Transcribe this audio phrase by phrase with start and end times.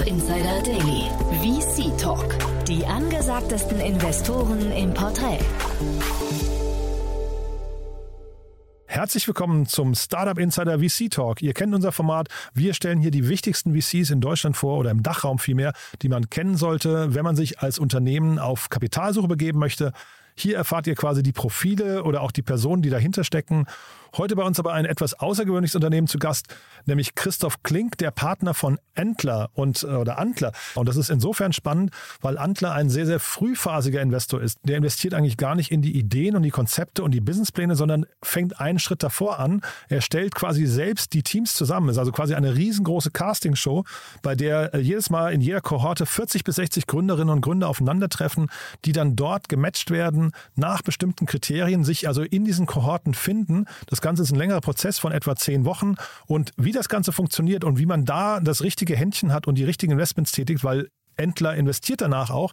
[0.00, 1.10] Startup Insider Daily.
[1.42, 2.34] VC Talk.
[2.66, 5.40] Die angesagtesten Investoren im Porträt.
[8.86, 11.42] Herzlich willkommen zum Startup Insider VC Talk.
[11.42, 12.28] Ihr kennt unser Format.
[12.54, 16.30] Wir stellen hier die wichtigsten VCs in Deutschland vor oder im Dachraum vielmehr, die man
[16.30, 19.92] kennen sollte, wenn man sich als Unternehmen auf Kapitalsuche begeben möchte.
[20.34, 23.66] Hier erfahrt ihr quasi die Profile oder auch die Personen, die dahinter stecken.
[24.16, 26.46] Heute bei uns aber ein etwas außergewöhnliches Unternehmen zu Gast,
[26.84, 30.52] nämlich Christoph Klink, der Partner von Entler und oder Antler.
[30.74, 34.58] Und das ist insofern spannend, weil Antler ein sehr, sehr frühphasiger Investor ist.
[34.64, 38.04] Der investiert eigentlich gar nicht in die Ideen und die Konzepte und die Businesspläne, sondern
[38.20, 39.62] fängt einen Schritt davor an.
[39.88, 41.88] Er stellt quasi selbst die Teams zusammen.
[41.88, 43.84] Es ist also quasi eine riesengroße Castingshow,
[44.22, 48.50] bei der jedes Mal in jeder Kohorte 40 bis 60 Gründerinnen und Gründer aufeinandertreffen,
[48.84, 53.66] die dann dort gematcht werden nach bestimmten Kriterien, sich also in diesen Kohorten finden.
[53.86, 55.94] Das Ganze ist ein längerer Prozess von etwa zehn Wochen.
[56.26, 59.64] Und wie das Ganze funktioniert und wie man da das richtige Händchen hat und die
[59.64, 62.52] richtigen Investments tätigt, weil Entler investiert danach auch,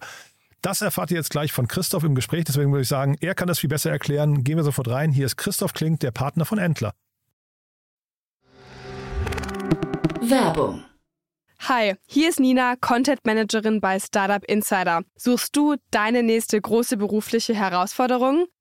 [0.62, 2.45] das erfahrt ihr jetzt gleich von Christoph im Gespräch.
[2.45, 4.44] Deswegen würde ich sagen, er kann das viel besser erklären.
[4.44, 5.12] Gehen wir sofort rein.
[5.12, 6.94] Hier ist Christoph Klink, der Partner von Entler.
[10.22, 10.84] Werbung.
[11.59, 15.02] Hi, hier ist Nina, Content Managerin bei Startup Insider.
[15.16, 18.45] Suchst du deine nächste große berufliche Herausforderung?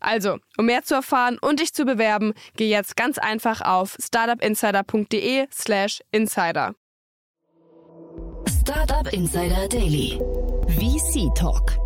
[0.00, 6.00] Also, um mehr zu erfahren und dich zu bewerben, geh jetzt ganz einfach auf startupinsider.de/slash
[6.10, 6.74] insider.
[8.48, 10.18] Startup Insider Daily.
[10.68, 11.78] VC Talk.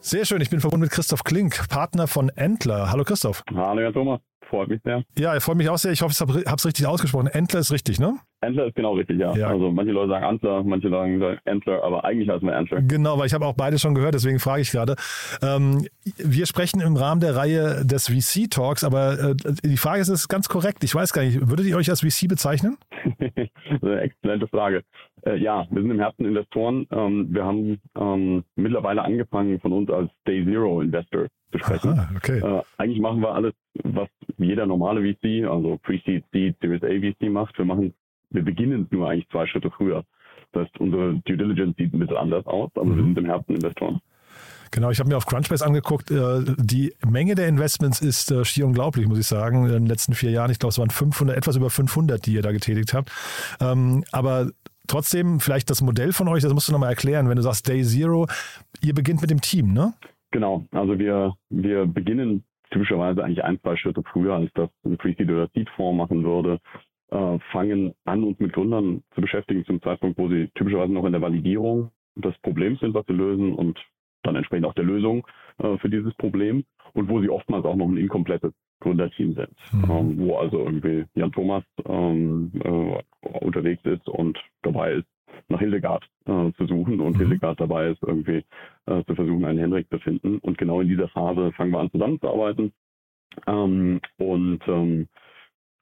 [0.00, 2.92] Sehr schön, ich bin verbunden mit Christoph Klink, Partner von Entler.
[2.92, 3.42] Hallo Christoph.
[3.52, 4.20] Hallo, Herr Thomas.
[4.48, 5.02] Freut mich sehr.
[5.18, 5.90] Ja, er freut mich auch sehr.
[5.90, 7.26] Ich hoffe, ich habe es richtig ausgesprochen.
[7.26, 8.20] Entler ist richtig, ne?
[8.46, 9.34] Entler ist genau richtig, ja.
[9.34, 9.48] Ja.
[9.48, 12.82] Also manche Leute sagen Antler, manche sagen Entler, aber eigentlich heißt man Entler.
[12.82, 14.96] Genau, weil ich habe auch beide schon gehört, deswegen frage ich gerade.
[15.42, 15.86] Ähm,
[16.16, 20.48] wir sprechen im Rahmen der Reihe des VC-Talks, aber äh, die Frage ist, ist ganz
[20.48, 20.84] korrekt.
[20.84, 22.76] Ich weiß gar nicht, würdet ihr euch als VC bezeichnen?
[23.18, 24.82] das ist eine exzellente Frage.
[25.26, 26.86] Äh, ja, wir sind im Herzen Investoren.
[26.90, 31.98] Ähm, wir haben ähm, mittlerweile angefangen, von uns als Day Zero Investor zu sprechen.
[31.98, 32.38] Aha, okay.
[32.38, 34.08] Äh, eigentlich machen wir alles, was
[34.38, 37.58] jeder normale VC, also Pre-Seed, Seed, Series A VC macht.
[37.58, 37.94] Wir machen,
[38.30, 40.04] wir beginnen nur eigentlich zwei Schritte früher.
[40.52, 43.56] Das heißt, unsere Due Diligence sieht ein bisschen anders aus, aber wir sind im Herzen
[43.56, 44.00] Investoren.
[44.70, 46.10] Genau, ich habe mir auf Crunchbase angeguckt.
[46.10, 49.64] äh, Die Menge der Investments ist äh, schier unglaublich, muss ich sagen.
[49.66, 52.42] In den letzten vier Jahren, ich glaube, es waren 500, etwas über 500, die ihr
[52.42, 53.10] da getätigt habt.
[53.60, 54.50] Ähm, Aber
[54.88, 57.28] trotzdem, vielleicht das Modell von euch, das musst du nochmal erklären.
[57.28, 58.26] Wenn du sagst Day Zero,
[58.82, 59.94] ihr beginnt mit dem Team, ne?
[60.32, 65.30] Genau, also wir, wir beginnen typischerweise eigentlich ein, zwei Schritte früher, als das ein Pre-Seed
[65.30, 66.58] oder Seed-Fonds machen würde,
[67.10, 71.12] äh, fangen an, uns mit Gründern zu beschäftigen zum Zeitpunkt, wo sie typischerweise noch in
[71.12, 73.78] der Validierung des Problems sind, was wir lösen und
[74.22, 75.26] dann entsprechend auch der Lösung
[75.58, 79.90] äh, für dieses Problem und wo sie oftmals auch noch ein inkomplettes Gründerteam sind, Mhm.
[79.90, 85.06] ähm, wo also irgendwie Jan Thomas ähm, äh, unterwegs ist und dabei ist,
[85.48, 87.18] nach Hildegard äh, zu suchen und Mhm.
[87.18, 88.44] Hildegard dabei ist, irgendwie
[88.86, 90.38] äh, zu versuchen, einen Henrik zu finden.
[90.38, 92.72] Und genau in dieser Phase fangen wir an zusammenzuarbeiten
[93.46, 95.08] ähm, und ähm,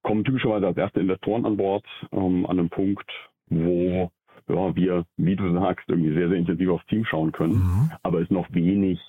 [0.05, 3.11] kommen typischerweise als erste Investoren an Bord ähm, an einem Punkt,
[3.49, 4.11] wo
[4.49, 7.91] ja, wir, wie du sagst, irgendwie sehr, sehr intensiv aufs Team schauen können, Mhm.
[8.03, 9.01] aber es noch wenig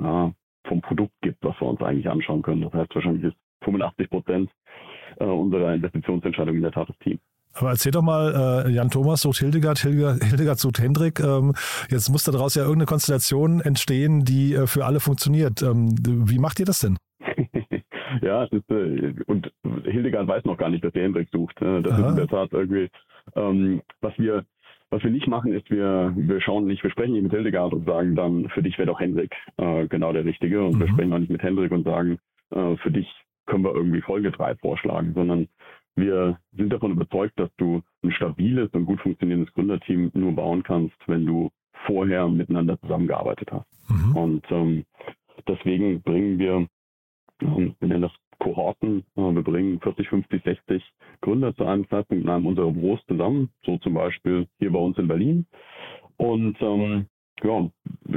[0.00, 0.30] ja,
[0.68, 2.62] vom Produkt gibt, was wir uns eigentlich anschauen können.
[2.62, 4.50] Das heißt, wahrscheinlich ist 85 Prozent
[5.18, 7.18] äh, unserer Investitionsentscheidung in der Tat das Team.
[7.54, 11.20] Aber erzähl doch mal, äh, Jan Thomas sucht Hildegard, Hildegard, Hildegard sucht Hendrik.
[11.20, 11.52] Ähm,
[11.90, 15.60] jetzt muss daraus ja irgendeine Konstellation entstehen, die äh, für alle funktioniert.
[15.62, 15.94] Ähm,
[16.28, 16.96] wie macht ihr das denn?
[18.22, 19.52] Ja, ist, äh, und
[19.84, 21.60] Hildegard weiß noch gar nicht, dass der Hendrik sucht.
[21.60, 22.02] Äh, das Aha.
[22.02, 22.88] ist in der Tat irgendwie,
[23.36, 24.44] ähm, was wir,
[24.90, 27.86] was wir nicht machen, ist, wir, wir schauen nicht, wir sprechen nicht mit Hildegard und
[27.86, 30.62] sagen dann, für dich wäre doch Hendrik äh, genau der Richtige.
[30.64, 30.92] Und wir Mhm.
[30.92, 32.18] sprechen auch nicht mit Hendrik und sagen,
[32.50, 33.08] äh, für dich
[33.46, 35.48] können wir irgendwie Folge 3 vorschlagen, sondern
[35.96, 40.96] wir sind davon überzeugt, dass du ein stabiles und gut funktionierendes Gründerteam nur bauen kannst,
[41.06, 41.50] wenn du
[41.86, 43.66] vorher miteinander zusammengearbeitet hast.
[43.90, 44.16] Mhm.
[44.16, 44.84] Und ähm,
[45.48, 46.66] deswegen bringen wir,
[47.44, 50.82] wir nennen das Kohorten, äh, wir bringen 40, 50, 60
[51.20, 54.98] Gründer zu einem Zeitpunkt in einem unserer Büros zusammen, so zum Beispiel hier bei uns
[54.98, 55.46] in Berlin.
[56.16, 57.06] Und ähm,
[57.42, 57.68] ja,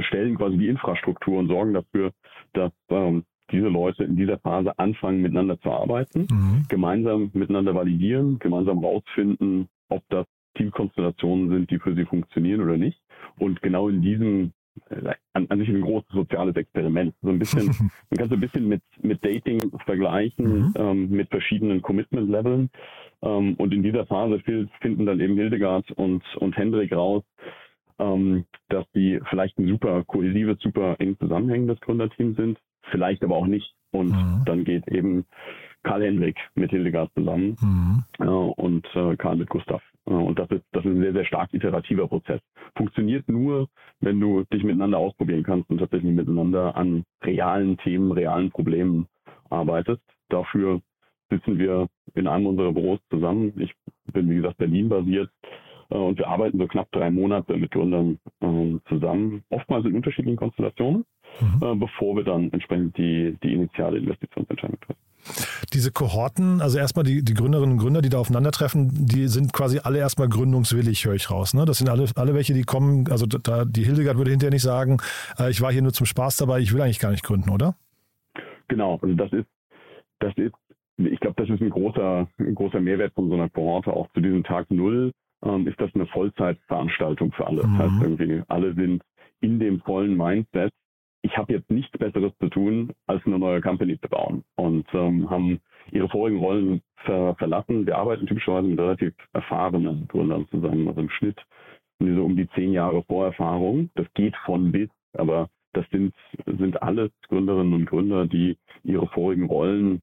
[0.02, 2.12] stellen quasi die Infrastruktur und sorgen dafür,
[2.52, 6.64] dass ähm, diese Leute in dieser Phase anfangen, miteinander zu arbeiten, mhm.
[6.68, 10.26] gemeinsam miteinander validieren, gemeinsam rausfinden, ob das
[10.56, 13.00] Teamkonstellationen sind, die für sie funktionieren oder nicht.
[13.38, 14.52] Und genau in diesem
[15.32, 17.14] an, an sich ein großes soziales Experiment.
[17.22, 17.66] So ein bisschen,
[18.10, 20.74] man kann so ein bisschen mit, mit Dating vergleichen, mhm.
[20.76, 22.70] ähm, mit verschiedenen Commitment-Leveln.
[23.22, 24.40] Ähm, und in dieser Phase
[24.80, 27.24] finden dann eben Hildegard und, und Hendrik raus,
[27.98, 32.58] ähm, dass sie vielleicht ein super kohäsives, super eng zusammenhängendes Gründerteam sind,
[32.90, 33.74] vielleicht aber auch nicht.
[33.92, 34.42] Und mhm.
[34.44, 35.24] dann geht eben
[35.82, 38.04] Karl-Henrik mit Hildegard zusammen mhm.
[38.18, 39.82] äh, und äh, Karl mit Gustav.
[40.06, 42.40] Äh, und das ist, das ist ein sehr, sehr stark iterativer Prozess.
[42.76, 43.68] Funktioniert nur,
[44.00, 49.06] wenn du dich miteinander ausprobieren kannst und tatsächlich miteinander an realen Themen, realen Problemen
[49.50, 50.02] arbeitest.
[50.28, 50.80] Dafür
[51.30, 53.52] sitzen wir in einem unserer Büros zusammen.
[53.58, 53.74] Ich
[54.12, 55.30] bin, wie gesagt, Berlin basiert.
[55.90, 60.36] Äh, und wir arbeiten so knapp drei Monate mit Gründern äh, zusammen, oftmals in unterschiedlichen
[60.36, 61.04] Konstellationen,
[61.40, 61.62] mhm.
[61.62, 65.00] Äh, bevor wir dann entsprechend die, die initiale Investitionsentscheidung treffen.
[65.72, 69.80] Diese Kohorten, also erstmal die, die Gründerinnen und Gründer, die da aufeinandertreffen, die sind quasi
[69.82, 71.54] alle erstmal gründungswillig, höre ich raus.
[71.54, 71.64] Ne?
[71.64, 74.98] Das sind alle, alle welche, die kommen, also da, die Hildegard würde hinterher nicht sagen,
[75.38, 77.74] äh, ich war hier nur zum Spaß dabei, ich will eigentlich gar nicht gründen, oder?
[78.68, 79.46] Genau, also das ist,
[80.20, 80.54] das ist,
[80.98, 84.20] ich glaube, das ist ein großer, ein großer Mehrwert von so einer Kohorte auch zu
[84.20, 85.12] diesem Tag Null
[85.44, 87.66] ähm, ist das eine Vollzeitveranstaltung für alle.
[87.66, 87.78] Mhm.
[87.78, 89.02] Das heißt irgendwie, alle sind
[89.40, 90.72] in dem vollen Mindset,
[91.26, 94.44] ich habe jetzt nichts Besseres zu tun, als eine neue Company zu bauen.
[94.54, 95.60] Und ähm, haben
[95.90, 97.86] ihre vorigen Rollen ver verlassen.
[97.86, 100.86] Wir arbeiten typischerweise mit relativ erfahrenen Gründern zusammen.
[100.86, 101.38] Also im Schnitt
[101.98, 103.90] sind so um die zehn Jahre Vorerfahrung.
[103.94, 106.14] Das geht von bis, aber das sind,
[106.46, 110.00] sind alles Gründerinnen und Gründer, die ihre vorigen Rollen,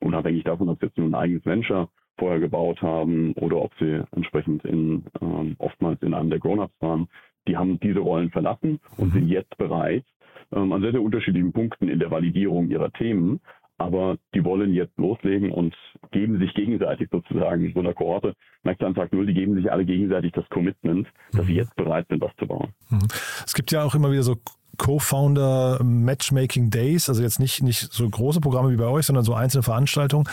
[0.00, 4.02] unabhängig davon, ob es jetzt nur ein eigenes Venture vorher gebaut haben oder ob sie
[4.12, 7.08] entsprechend in ähm, oftmals in einem der Grown-ups waren,
[7.46, 10.04] die haben diese Rollen verlassen und sind jetzt bereit,
[10.52, 13.40] ähm, an sehr, sehr unterschiedlichen Punkten in der Validierung ihrer Themen.
[13.78, 15.74] Aber die wollen jetzt loslegen und
[16.10, 19.84] geben sich gegenseitig sozusagen so einer Kohorte, merkt an Tag Null, die geben sich alle
[19.84, 21.58] gegenseitig das Commitment, dass sie mhm.
[21.58, 22.72] jetzt bereit sind, was zu bauen.
[22.88, 23.06] Mhm.
[23.44, 24.36] Es gibt ja auch immer wieder so
[24.76, 29.34] Co-Founder Matchmaking Days, also jetzt nicht, nicht so große Programme wie bei euch, sondern so
[29.34, 30.28] einzelne Veranstaltungen.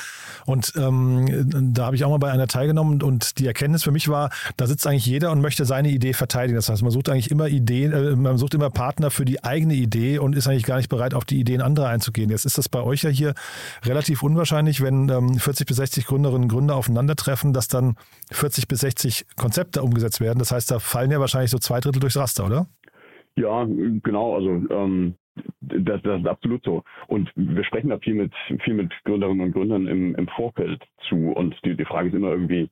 [0.45, 4.09] Und ähm, da habe ich auch mal bei einer teilgenommen und die Erkenntnis für mich
[4.09, 6.55] war, da sitzt eigentlich jeder und möchte seine Idee verteidigen.
[6.55, 9.73] Das heißt, man sucht eigentlich immer Ideen, äh, man sucht immer Partner für die eigene
[9.73, 12.29] Idee und ist eigentlich gar nicht bereit, auf die Ideen anderer einzugehen.
[12.29, 13.33] Jetzt ist das bei euch ja hier
[13.83, 17.95] relativ unwahrscheinlich, wenn ähm, 40 bis 60 Gründerinnen und Gründer aufeinandertreffen, dass dann
[18.31, 20.39] 40 bis 60 Konzepte umgesetzt werden.
[20.39, 22.67] Das heißt, da fallen ja wahrscheinlich so zwei Drittel durchs Raster, oder?
[23.35, 24.35] Ja, genau.
[24.35, 25.15] Also ähm,
[25.61, 26.83] das, das ist absolut so.
[27.07, 28.33] Und wir sprechen da viel mit
[28.63, 31.31] viel mit Gründerinnen und Gründern im, im Vorfeld zu.
[31.31, 32.69] Und die, die Frage ist immer irgendwie,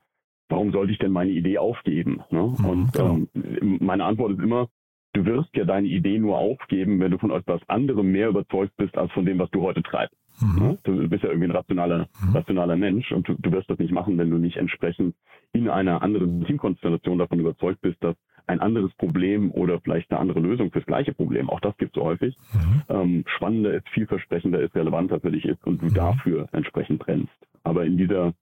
[0.49, 2.21] warum sollte ich denn meine Idee aufgeben?
[2.29, 2.53] Ne?
[2.57, 3.19] Mhm, und genau.
[3.35, 4.67] ähm, meine Antwort ist immer,
[5.13, 8.97] du wirst ja deine Idee nur aufgeben, wenn du von etwas anderem mehr überzeugt bist
[8.97, 10.15] als von dem, was du heute treibst.
[10.41, 10.59] Mhm.
[10.59, 10.77] Ne?
[10.83, 12.35] Du bist ja irgendwie ein rationaler, mhm.
[12.35, 15.15] rationaler Mensch und du, du wirst das nicht machen, wenn du nicht entsprechend
[15.53, 18.15] in einer anderen Teamkonstellation davon überzeugt bist, dass
[18.47, 22.01] ein anderes Problem oder vielleicht eine andere Lösung fürs gleiche Problem, auch das gibt es
[22.01, 22.81] so häufig, mhm.
[22.89, 25.94] ähm, spannender ist, vielversprechender ist, relevanter für dich ist und du mhm.
[25.94, 27.33] dafür entsprechend brennst.
[27.63, 28.33] Aber in dieser,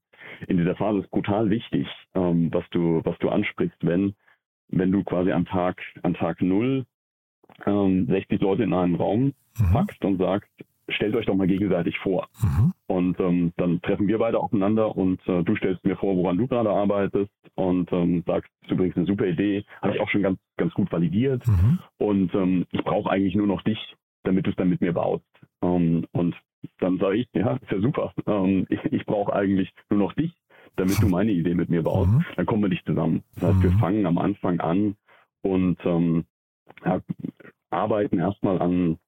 [0.48, 4.14] in dieser Phase ist brutal wichtig, ähm, was du, was du ansprichst, wenn,
[4.68, 6.86] wenn du quasi am Tag, an Tag null
[7.66, 9.72] ähm, 60 Leute in einen Raum mhm.
[9.72, 10.50] packst und sagst,
[10.90, 12.28] stellt euch doch mal gegenseitig vor.
[12.42, 12.72] Mhm.
[12.86, 16.46] Und ähm, dann treffen wir beide aufeinander und äh, du stellst mir vor, woran du
[16.46, 20.22] gerade arbeitest und ähm, sagst, das ist übrigens eine super Idee, habe ich auch schon
[20.22, 21.46] ganz, ganz gut validiert.
[21.46, 21.78] Mhm.
[21.98, 23.78] Und ähm, ich brauche eigentlich nur noch dich,
[24.24, 25.24] damit du es dann mit mir baust.
[25.62, 26.34] Ähm, und
[26.78, 28.12] dann sage ich, ja, ist ja super.
[28.26, 30.32] Ähm, ich ich brauche eigentlich nur noch dich,
[30.76, 32.10] damit du meine Idee mit mir baust.
[32.10, 32.24] Mhm.
[32.36, 33.22] Dann kommen wir nicht zusammen.
[33.34, 33.78] Das heißt, wir mhm.
[33.78, 34.96] fangen am Anfang an
[35.42, 36.24] und ähm,
[36.84, 37.00] ja,
[37.70, 38.98] arbeiten erstmal an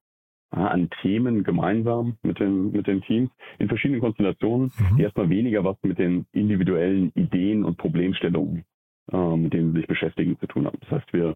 [0.53, 3.29] an Themen gemeinsam mit den, mit den Teams
[3.59, 4.97] in verschiedenen Konstellationen, mhm.
[4.97, 8.63] die erstmal weniger was mit den individuellen Ideen und Problemstellungen,
[9.11, 10.77] äh, mit denen sie sich beschäftigen, zu tun haben.
[10.81, 11.33] Das heißt, wir,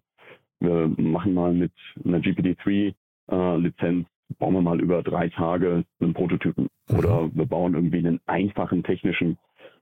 [0.60, 1.72] wir machen mal mit
[2.04, 6.98] einer GPT-3-Lizenz, äh, bauen wir mal über drei Tage einen Prototypen mhm.
[6.98, 9.36] oder wir bauen irgendwie einen einfachen technischen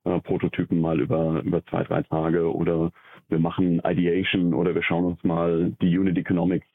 [0.04, 2.90] äh, Prototypen mal über, über zwei, drei Tage oder
[3.28, 6.66] wir machen Ideation oder wir schauen uns mal die Unit Economics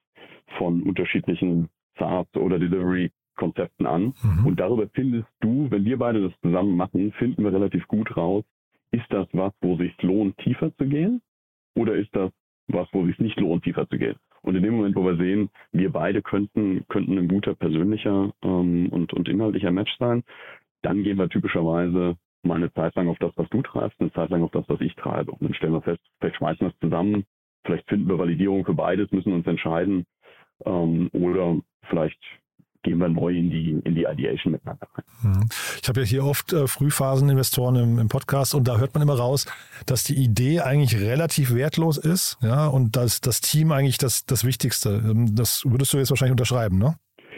[0.58, 4.14] von unterschiedlichen SaaS oder Delivery Konzepten an.
[4.22, 4.46] Mhm.
[4.46, 8.44] Und darüber findest du, wenn wir beide das zusammen machen, finden wir relativ gut raus,
[8.92, 11.22] ist das was, wo sich lohnt, tiefer zu gehen?
[11.76, 12.32] Oder ist das
[12.68, 14.16] was, wo sich nicht lohnt, tiefer zu gehen?
[14.44, 18.90] Und in dem Moment, wo wir sehen, wir beide könnten, könnten ein guter persönlicher ähm,
[18.90, 20.24] und, und inhaltlicher Match sein,
[20.82, 24.30] dann gehen wir typischerweise mal eine Zeit lang auf das, was du treibst, eine Zeit
[24.30, 25.32] lang auf das, was ich treibe.
[25.32, 27.24] Und dann stellen wir fest, vielleicht schmeißen wir es zusammen,
[27.66, 30.06] vielleicht finden wir Validierung für beides, müssen uns entscheiden.
[30.66, 32.20] Ähm, oder vielleicht
[32.84, 35.06] gehen wir neu in die, in die Ideation miteinander rein.
[35.22, 35.50] Mhm.
[35.82, 39.18] Ich habe ja hier oft äh, Frühphaseninvestoren im, im Podcast und da hört man immer
[39.18, 39.46] raus,
[39.86, 44.46] dass die Idee eigentlich relativ wertlos ist, ja, und dass das Team eigentlich das, das
[44.46, 45.02] Wichtigste.
[45.06, 46.96] Ähm, Das würdest du jetzt wahrscheinlich unterschreiben, ne?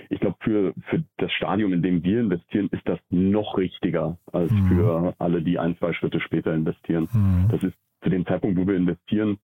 [0.10, 4.52] Ich glaube, für, für das Stadium, in dem wir investieren, ist das noch richtiger als
[4.52, 4.68] Mhm.
[4.70, 7.10] für alle, die ein, zwei Schritte später investieren.
[7.12, 7.48] Mhm.
[7.52, 7.74] Das ist
[8.04, 9.38] zu dem Zeitpunkt, wo wir investieren,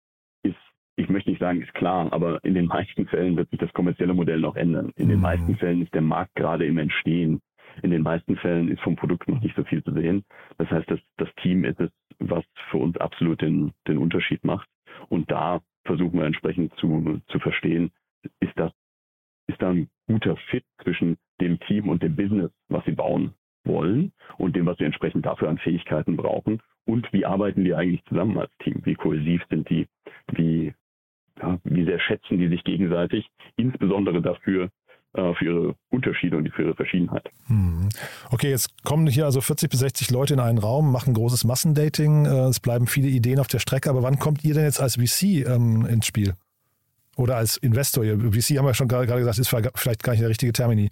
[0.98, 4.14] ich möchte nicht sagen, ist klar, aber in den meisten Fällen wird sich das kommerzielle
[4.14, 4.92] Modell noch ändern.
[4.96, 5.22] In den Mhm.
[5.22, 7.40] meisten Fällen ist der Markt gerade im Entstehen.
[7.82, 10.24] In den meisten Fällen ist vom Produkt noch nicht so viel zu sehen.
[10.58, 14.68] Das heißt, das, das Team ist es, was für uns absolut den, den Unterschied macht.
[15.08, 17.92] Und da versuchen wir entsprechend zu, zu verstehen,
[18.40, 18.72] ist das,
[19.46, 24.12] ist da ein guter Fit zwischen dem Team und dem Business, was sie bauen wollen
[24.36, 28.38] und dem, was wir entsprechend dafür an Fähigkeiten brauchen und wie arbeiten die eigentlich zusammen
[28.38, 28.80] als Team?
[28.84, 29.86] Wie kohäsiv sind die?
[30.32, 30.74] Wie,
[31.40, 33.26] ja, wie sehr schätzen die sich gegenseitig?
[33.56, 34.70] Insbesondere dafür,
[35.14, 37.28] äh, für ihre Unterschiede und für ihre Verschiedenheit.
[37.48, 37.88] Mhm.
[38.30, 42.26] Okay, jetzt kommen hier also 40 bis 60 Leute in einen Raum, machen großes Massendating.
[42.26, 43.88] äh, Es bleiben viele Ideen auf der Strecke.
[43.90, 46.34] Aber wann kommt ihr denn jetzt als VC ähm, ins Spiel?
[47.16, 48.04] Oder als Investor?
[48.04, 50.90] VC haben wir schon gerade gerade gesagt, ist vielleicht gar nicht der richtige Termini.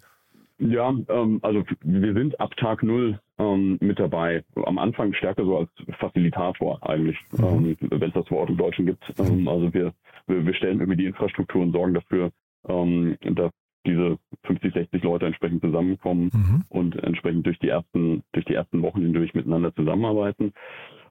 [0.59, 4.45] Ja, ähm, also wir sind ab Tag null ähm, mit dabei.
[4.65, 9.05] Am Anfang stärker so als Facilitator eigentlich, ähm, wenn es das Wort im Deutschen gibt.
[9.19, 9.93] Ähm, also wir,
[10.27, 12.31] wir, wir stellen irgendwie die Infrastruktur und sorgen dafür,
[12.69, 13.53] ähm, dass
[13.87, 16.65] diese 50, 60 Leute entsprechend zusammenkommen Mhm.
[16.69, 20.53] und entsprechend durch die ersten, durch die ersten Wochen hindurch miteinander zusammenarbeiten.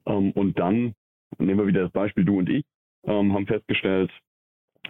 [0.05, 0.94] Ähm, und dann
[1.38, 2.65] nehmen wir wieder das Beispiel du und ich,
[3.05, 4.12] ähm, haben festgestellt,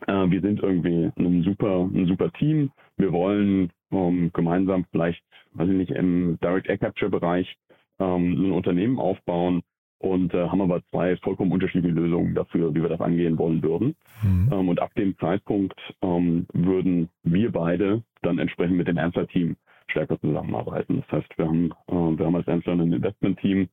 [0.08, 2.72] äh, wir sind irgendwie ein super, ein super Team.
[2.98, 5.24] Wir wollen ähm, gemeinsam vielleicht,
[5.54, 7.56] weiß ich nicht, im Direct Air Capture Bereich
[8.00, 9.62] ähm, ein Unternehmen aufbauen
[10.00, 13.96] und äh, haben aber zwei vollkommen unterschiedliche Lösungen dafür, wie wir das angehen wollen würden.
[14.24, 14.50] Mhm.
[14.52, 19.56] Ähm, und ab dem Zeitpunkt ähm, würden wir beide dann entsprechend mit dem Answer-Team
[19.88, 21.02] stärker zusammenarbeiten.
[21.02, 23.70] Das heißt, wir haben, äh, wir haben als Answer ein Investment-Team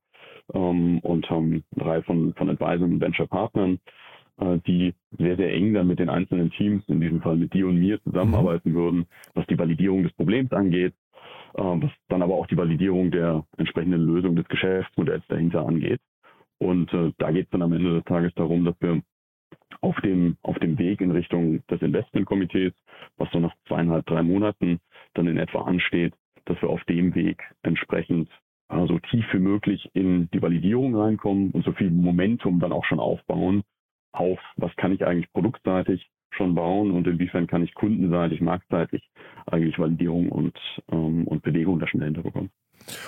[0.55, 3.79] ähm, und haben eine Reihe von, von Advisern und Venture-Partnern,
[4.67, 7.79] die sehr, sehr eng dann mit den einzelnen Teams, in diesem Fall mit dir und
[7.79, 10.95] mir, zusammenarbeiten würden, was die Validierung des Problems angeht,
[11.55, 16.01] äh, was dann aber auch die Validierung der entsprechenden Lösung des Geschäftsmodells dahinter angeht.
[16.59, 19.03] Und äh, da geht es dann am Ende des Tages darum, dass wir
[19.81, 22.73] auf dem, auf dem Weg in Richtung des Investmentkomitees,
[23.17, 24.79] was so nach zweieinhalb, drei Monaten
[25.15, 28.29] dann in etwa ansteht, dass wir auf dem Weg entsprechend
[28.69, 32.85] äh, so tief wie möglich in die Validierung reinkommen und so viel Momentum dann auch
[32.85, 33.63] schon aufbauen
[34.13, 39.03] auf, was kann ich eigentlich produktseitig schon bauen und inwiefern kann ich kundenseitig, marktseitig
[39.47, 40.57] eigentlich Validierung und,
[40.91, 42.51] ähm, und Bewegung da schon dahinter bekommen.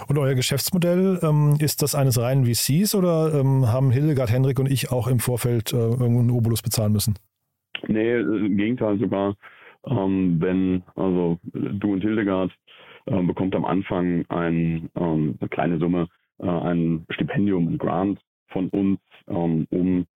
[0.08, 4.70] Und euer Geschäftsmodell, ähm, ist das eines reinen VCs oder ähm, haben Hildegard, Henrik und
[4.70, 7.14] ich auch im Vorfeld äh, irgendwo einen Obolus bezahlen müssen?
[7.88, 9.34] Nee, äh, im Gegenteil sogar.
[9.86, 12.52] Ähm, wenn, also du und Hildegard
[13.06, 16.08] äh, bekommt am Anfang ein, ähm, eine kleine Summe,
[16.38, 20.06] äh, ein Stipendium, ein Grant von uns, ähm, um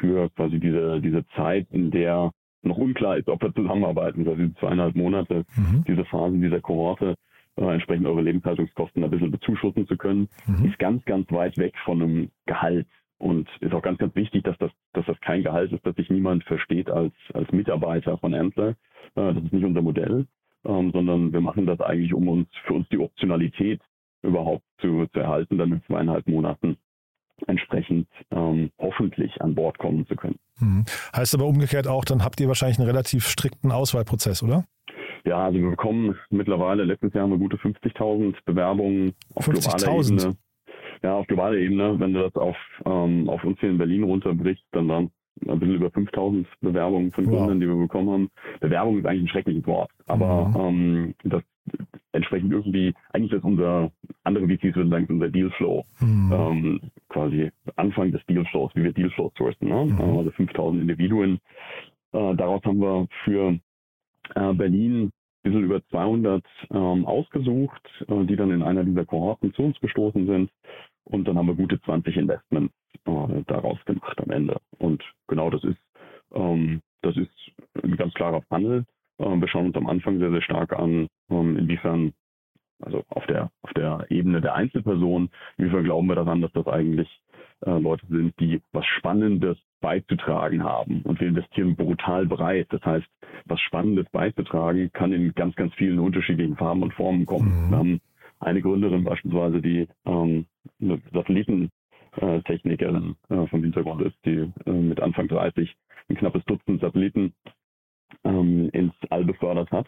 [0.00, 4.54] für quasi diese, diese Zeit, in der noch unklar ist, ob wir zusammenarbeiten, also diese
[4.56, 5.84] zweieinhalb Monate, Mhm.
[5.86, 7.14] diese Phasen dieser Kohorte,
[7.56, 10.66] äh, entsprechend eure Lebenshaltungskosten ein bisschen bezuschussen zu können, Mhm.
[10.66, 12.86] ist ganz, ganz weit weg von einem Gehalt.
[13.18, 16.10] Und ist auch ganz, ganz wichtig, dass das, dass das kein Gehalt ist, dass sich
[16.10, 18.70] niemand versteht als, als Mitarbeiter von Antler.
[19.14, 20.26] Äh, das ist nicht unser Modell,
[20.66, 23.80] ähm, sondern wir machen das eigentlich, um uns für uns die Optionalität
[24.22, 26.76] überhaupt zu, zu erhalten, dann in zweieinhalb Monaten
[27.46, 30.38] entsprechend ähm, hoffentlich an Bord kommen zu können.
[30.58, 30.84] Mhm.
[31.14, 34.64] Heißt aber umgekehrt auch, dann habt ihr wahrscheinlich einen relativ strikten Auswahlprozess, oder?
[35.24, 40.12] Ja, also wir bekommen mittlerweile, letztes Jahr haben wir gute 50.000 Bewerbungen auf globaler 50.000?
[40.12, 40.36] Ebene.
[41.02, 41.98] Ja, auf globaler Ebene.
[41.98, 45.10] Wenn du das auf, ähm, auf uns hier in Berlin runterbrichst, dann waren
[45.46, 47.38] ein bisschen über 5.000 Bewerbungen von Wow.
[47.38, 48.30] Kunden, die wir bekommen haben.
[48.60, 51.42] Bewerbung ist eigentlich ein schreckliches Wort, aber ähm, das
[52.12, 53.90] entsprechend irgendwie, eigentlich ist unser,
[54.24, 55.84] andere VCs würden sagen, unser Dealflow.
[56.00, 56.32] Mhm.
[56.32, 59.68] Ähm, quasi Anfang des Dealflows, wie wir Dealflows sourcen.
[59.68, 59.84] Ne?
[59.86, 60.18] Mhm.
[60.18, 61.40] Also 5000 Individuen.
[62.12, 63.58] Äh, daraus haben wir für
[64.34, 65.12] äh, Berlin ein
[65.42, 70.26] bisschen über 200 ähm, ausgesucht, äh, die dann in einer dieser Kohorten zu uns gestoßen
[70.26, 70.50] sind.
[71.08, 72.74] Und dann haben wir gute 20 Investments
[73.06, 74.56] äh, daraus gemacht am Ende.
[74.78, 75.78] Und genau das ist,
[76.34, 77.30] ähm, das ist
[77.82, 78.84] ein ganz klarer Funnel.
[79.18, 82.12] Ähm, wir schauen uns am Anfang sehr, sehr stark an, ähm, inwiefern,
[82.82, 87.08] also auf der, auf der Ebene der Einzelperson, inwiefern glauben wir daran, dass das eigentlich
[87.64, 91.02] äh, Leute sind, die was Spannendes beizutragen haben.
[91.02, 92.66] Und wir investieren brutal breit.
[92.70, 93.06] Das heißt,
[93.44, 97.70] was Spannendes beizutragen kann in ganz, ganz vielen unterschiedlichen Farben und Formen kommen.
[97.70, 98.00] Mhm.
[98.40, 100.46] Eine Gründerin beispielsweise, die ähm,
[100.80, 105.72] eine Satellitentechnikerin äh, vom Hintergrund ist, die äh, mit Anfang 30
[106.08, 107.34] ein knappes Dutzend Satelliten
[108.24, 109.86] ähm, ins All befördert hat.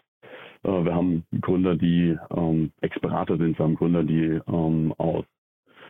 [0.63, 3.57] Äh, wir haben Gründer, die ähm, Experte sind.
[3.57, 5.25] Wir haben Gründer, die ähm, aus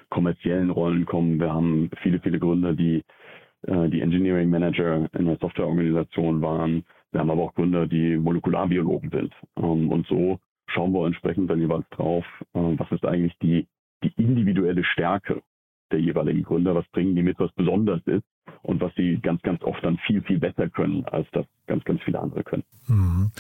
[0.09, 1.39] kommerziellen Rollen kommen.
[1.39, 3.03] Wir haben viele, viele Gründer, die
[3.63, 6.83] äh, die Engineering Manager in der Softwareorganisation waren.
[7.11, 9.33] Wir haben aber auch Gründer, die Molekularbiologen sind.
[9.57, 10.39] Ähm, und so
[10.73, 13.67] schauen wir entsprechend dann jeweils drauf, äh, was ist eigentlich die,
[14.03, 15.41] die individuelle Stärke
[15.91, 18.23] der jeweiligen Gründer, was bringen die mit, was besonders ist
[18.61, 22.01] und was sie ganz, ganz oft dann viel, viel besser können, als das ganz, ganz
[22.03, 22.63] viele andere können.
[22.88, 23.31] Mhm.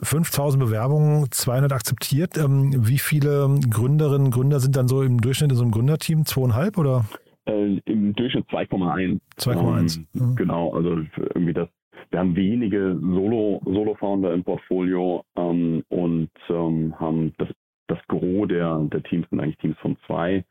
[0.00, 2.36] 5000 Bewerbungen, 200 akzeptiert.
[2.36, 6.24] Ähm, wie viele Gründerinnen und Gründer sind dann so im Durchschnitt in so einem Gründerteam?
[6.24, 7.04] Zweieinhalb oder?
[7.46, 9.20] Äh, Im Durchschnitt 2,1.
[9.38, 10.04] 2,1.
[10.14, 11.00] Ähm, genau, also
[11.34, 11.68] irgendwie das.
[12.10, 17.48] Wir haben wenige Solo, Solo-Founder im Portfolio ähm, und ähm, haben das,
[17.86, 20.44] das Gros der, der Teams sind eigentlich Teams von zwei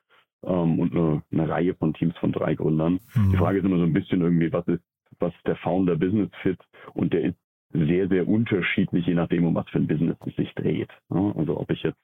[0.45, 2.99] ähm, und eine, eine, Reihe von Teams von drei Gründern.
[3.15, 3.31] Mhm.
[3.31, 4.83] Die Frage ist immer so ein bisschen irgendwie, was ist,
[5.19, 6.59] was ist der Founder-Business-Fit?
[6.93, 7.37] Und der ist
[7.73, 10.89] sehr, sehr unterschiedlich, je nachdem, um was für ein Business es sich dreht.
[11.09, 11.99] Also ob ich jetzt,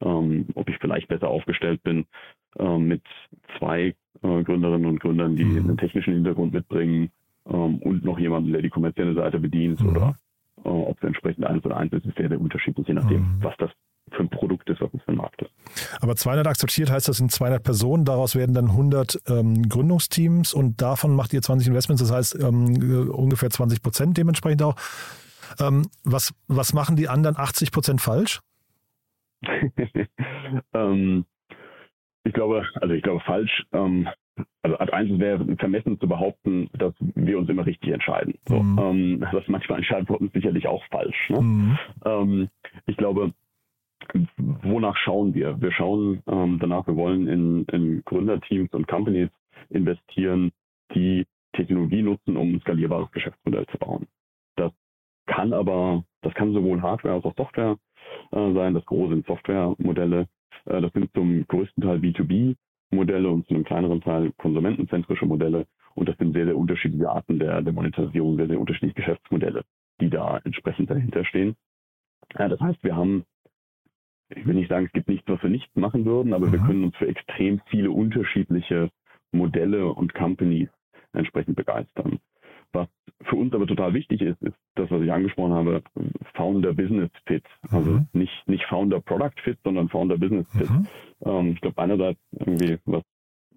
[0.00, 2.06] ähm, ob ich vielleicht besser aufgestellt bin
[2.58, 3.02] ähm, mit
[3.58, 5.58] zwei äh, Gründerinnen und Gründern, die mhm.
[5.58, 7.10] einen technischen Hintergrund mitbringen
[7.48, 9.88] ähm, und noch jemanden, der die kommerzielle Seite bedient mhm.
[9.88, 10.14] oder
[10.64, 13.38] äh, ob es entsprechend eins oder eins ist, ist sehr, sehr unterschiedlich, je nachdem, mhm.
[13.42, 13.70] was das
[14.10, 15.50] für ein Produkt ist, was es für ein Markt ist.
[16.00, 20.80] Aber 200 akzeptiert heißt, das sind 200 Personen, daraus werden dann 100 ähm, Gründungsteams und
[20.80, 24.76] davon macht ihr 20 Investments, das heißt ähm, ungefähr 20 Prozent dementsprechend auch.
[25.60, 28.40] Ähm, was, was machen die anderen 80 Prozent falsch?
[30.72, 31.26] Ähm,
[32.24, 33.64] ich glaube, also ich glaube falsch.
[34.62, 38.34] Also Art 1 wäre vermessen zu behaupten, dass wir uns immer richtig entscheiden.
[38.46, 38.78] So, mhm.
[38.78, 41.30] ähm, was manchmal entscheiden wir uns sicherlich auch falsch.
[41.30, 41.40] Ne?
[41.40, 41.78] Mhm.
[42.04, 42.48] Ähm,
[42.86, 43.32] ich glaube,
[44.36, 45.60] wonach schauen wir?
[45.60, 49.30] Wir schauen ähm, danach, wir wollen in, in Gründerteams und Companies
[49.70, 50.52] investieren,
[50.94, 54.06] die Technologie nutzen, um ein skalierbares Geschäftsmodell zu bauen.
[54.56, 54.72] Das
[55.26, 57.76] kann aber, das kann sowohl Hardware als auch Software
[58.32, 58.74] äh, sein.
[58.74, 60.28] Das große sind Softwaremodelle.
[60.66, 62.02] Äh, das sind zum größten Teil
[62.90, 65.66] B2B-Modelle und zu einem kleineren Teil konsumentenzentrische Modelle.
[65.94, 69.64] Und das sind sehr, sehr unterschiedliche Arten der, der Monetarisierung, sehr, sehr unterschiedliche Geschäftsmodelle,
[70.00, 71.56] die da entsprechend dahinter stehen.
[72.38, 73.24] Ja, das heißt, wir haben
[74.30, 76.52] ich will nicht sagen, es gibt nichts, was wir nicht machen würden, aber mhm.
[76.52, 78.90] wir können uns für extrem viele unterschiedliche
[79.32, 80.68] Modelle und Companies
[81.12, 82.18] entsprechend begeistern.
[82.72, 82.88] Was
[83.22, 85.82] für uns aber total wichtig ist, ist das, was ich angesprochen habe,
[86.34, 87.44] Founder Business Fit.
[87.70, 88.08] Also mhm.
[88.12, 90.70] nicht, nicht Founder Product Fit, sondern Founder Business Fit.
[90.70, 90.86] Mhm.
[91.24, 93.02] Ähm, ich glaube, einerseits irgendwie, was,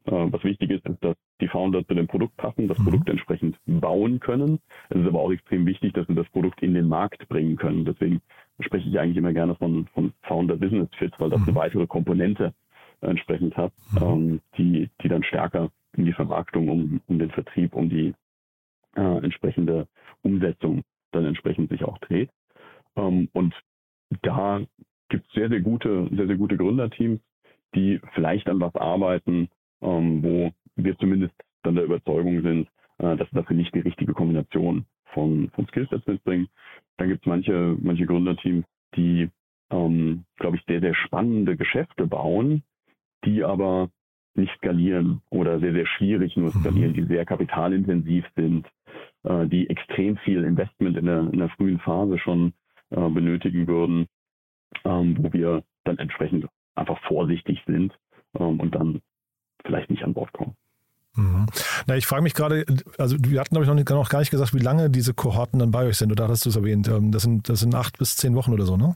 [0.06, 2.86] äh, was wichtig ist, ist, dass die Founder zu dem Produkt passen, das mhm.
[2.86, 4.60] Produkt entsprechend bauen können.
[4.90, 7.86] Es ist aber auch extrem wichtig, dass wir das Produkt in den Markt bringen können.
[7.86, 8.22] Deswegen
[8.60, 11.50] spreche ich eigentlich immer gerne von, von Founder Business Fit, weil das mhm.
[11.50, 12.54] eine weitere Komponente
[13.02, 14.02] entsprechend hat, mhm.
[14.02, 18.14] ähm, die, die dann stärker in die Vermarktung, um, um den Vertrieb, um die
[18.96, 19.88] äh, entsprechende
[20.22, 22.30] Umsetzung dann entsprechend sich auch dreht.
[22.96, 23.54] Ähm, und
[24.22, 24.62] da
[25.10, 27.20] gibt es sehr, sehr gute, sehr, sehr gute Gründerteams,
[27.76, 29.50] die vielleicht an was arbeiten,
[29.82, 34.86] ähm, wo wir zumindest dann der Überzeugung sind, äh, dass dafür nicht die richtige Kombination
[35.14, 36.48] von, von Skillsets mitbringen.
[36.98, 39.30] Dann gibt es manche, manche Gründerteams, die,
[39.70, 42.64] ähm, glaube ich, sehr, sehr spannende Geschäfte bauen,
[43.26, 43.90] die aber
[44.36, 48.68] nicht skalieren oder sehr, sehr schwierig nur skalieren, die sehr kapitalintensiv sind,
[49.24, 52.54] äh, die extrem viel Investment in der, in der frühen Phase schon
[52.92, 54.08] äh, benötigen würden,
[54.86, 57.94] ähm, wo wir dann entsprechend einfach vorsichtig sind
[58.40, 59.02] ähm, und dann
[59.66, 60.56] vielleicht nicht an Bord kommen.
[61.16, 61.46] Mhm.
[61.88, 62.66] Na, ich frage mich gerade,
[62.98, 65.60] also wir hatten, glaube ich, noch, nicht, noch, gar nicht gesagt, wie lange diese Kohorten
[65.60, 66.88] dann bei euch sind, oder hast du es erwähnt?
[66.88, 68.96] Ähm, das sind, das sind acht bis zehn Wochen oder so, ne?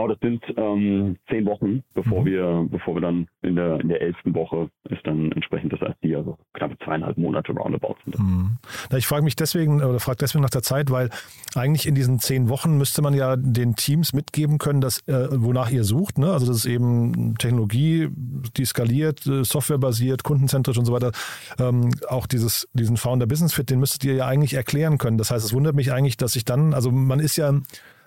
[0.00, 2.26] Genau, das sind ähm, zehn Wochen, bevor mhm.
[2.26, 6.20] wir, bevor wir dann in der in der elften Woche ist dann entsprechend das Jahr,
[6.20, 8.18] also knappe zweieinhalb Monate roundabout sind.
[8.18, 8.58] Mhm.
[8.96, 11.10] Ich frage mich deswegen oder frage deswegen nach der Zeit, weil
[11.54, 15.70] eigentlich in diesen zehn Wochen müsste man ja den Teams mitgeben können, dass äh, wonach
[15.70, 16.16] ihr sucht.
[16.16, 16.32] Ne?
[16.32, 18.08] Also das ist eben Technologie,
[18.56, 21.12] die skaliert, äh, softwarebasiert, kundenzentrisch und so weiter.
[21.58, 25.18] Ähm, auch dieses diesen Founder Business Fit, den müsstet ihr ja eigentlich erklären können.
[25.18, 27.52] Das heißt, es wundert mich eigentlich, dass ich dann, also man ist ja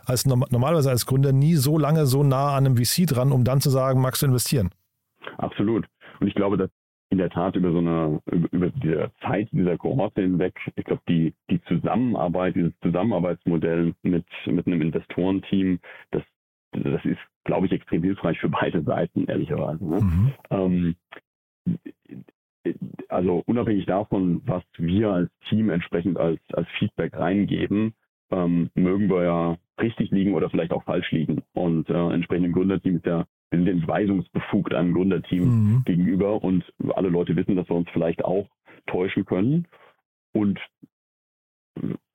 [0.05, 3.61] als normalerweise als Gründer nie so lange so nah an einem VC dran, um dann
[3.61, 4.69] zu sagen, magst du investieren?
[5.37, 5.87] Absolut.
[6.19, 6.69] Und ich glaube, dass
[7.13, 8.19] in der Tat über so eine,
[8.51, 14.65] über, diese Zeit dieser Kohorte hinweg, ich glaube, die, die Zusammenarbeit, dieses Zusammenarbeitsmodell mit, mit
[14.65, 16.23] einem Investorenteam, das,
[16.71, 19.85] das ist, glaube ich, extrem hilfreich für beide Seiten, ehrlicherweise.
[19.85, 20.01] Ne?
[20.01, 20.33] Mhm.
[20.49, 20.95] Ähm,
[23.09, 27.93] also unabhängig davon, was wir als Team entsprechend als, als Feedback reingeben,
[28.31, 31.43] ähm, mögen wir ja richtig liegen oder vielleicht auch falsch liegen.
[31.53, 35.83] Und äh, entsprechend im Gründerteam ist ja wir sind entweisungsbefugt einem Gründerteam mhm.
[35.85, 36.63] gegenüber und
[36.95, 38.49] alle Leute wissen, dass wir uns vielleicht auch
[38.87, 39.67] täuschen können.
[40.31, 40.59] Und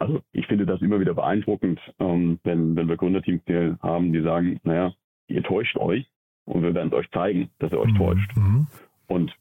[0.00, 4.20] also ich finde das immer wieder beeindruckend, ähm, wenn, wenn wir Gründerteams hier haben, die
[4.20, 4.92] sagen, naja,
[5.28, 6.10] ihr täuscht euch
[6.44, 7.98] und wir werden es euch zeigen, dass ihr euch mhm.
[7.98, 8.36] täuscht.
[8.36, 8.66] Mhm.
[9.06, 9.32] Und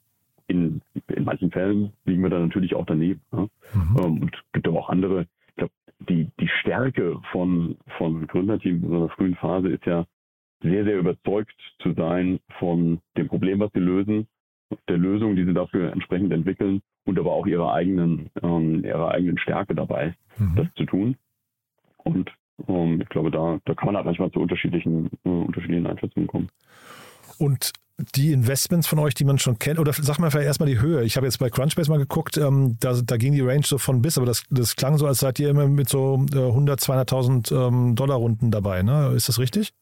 [0.46, 3.22] in, in manchen Fällen liegen wir da natürlich auch daneben.
[3.32, 3.48] Ja?
[3.74, 3.98] Mhm.
[3.98, 5.26] Ähm, und es gibt aber auch andere,
[5.58, 10.06] glaube, die, die Stärke von, von Gründerteams in so einer frühen Phase ist ja,
[10.62, 14.28] sehr, sehr überzeugt zu sein von dem Problem, was sie lösen,
[14.90, 19.38] der Lösung, die sie dafür entsprechend entwickeln und aber auch ihrer eigenen, ähm, ihrer eigenen
[19.38, 20.56] Stärke dabei, mhm.
[20.56, 21.16] das zu tun.
[21.98, 22.32] Und
[22.68, 26.50] ähm, ich glaube, da, da kann man halt manchmal zu unterschiedlichen, äh, unterschiedlichen Einschätzungen kommen.
[27.38, 27.72] Und
[28.16, 31.04] die Investments von euch, die man schon kennt, oder sag mal vielleicht erstmal die Höhe.
[31.04, 34.02] Ich habe jetzt bei Crunchbase mal geguckt, ähm, da, da ging die Range so von
[34.02, 37.68] bis, aber das, das klang so, als seid ihr immer mit so äh, 100, 200.000
[37.68, 38.84] ähm, Dollar Runden dabei.
[38.84, 39.14] Ne?
[39.16, 39.74] Ist das richtig?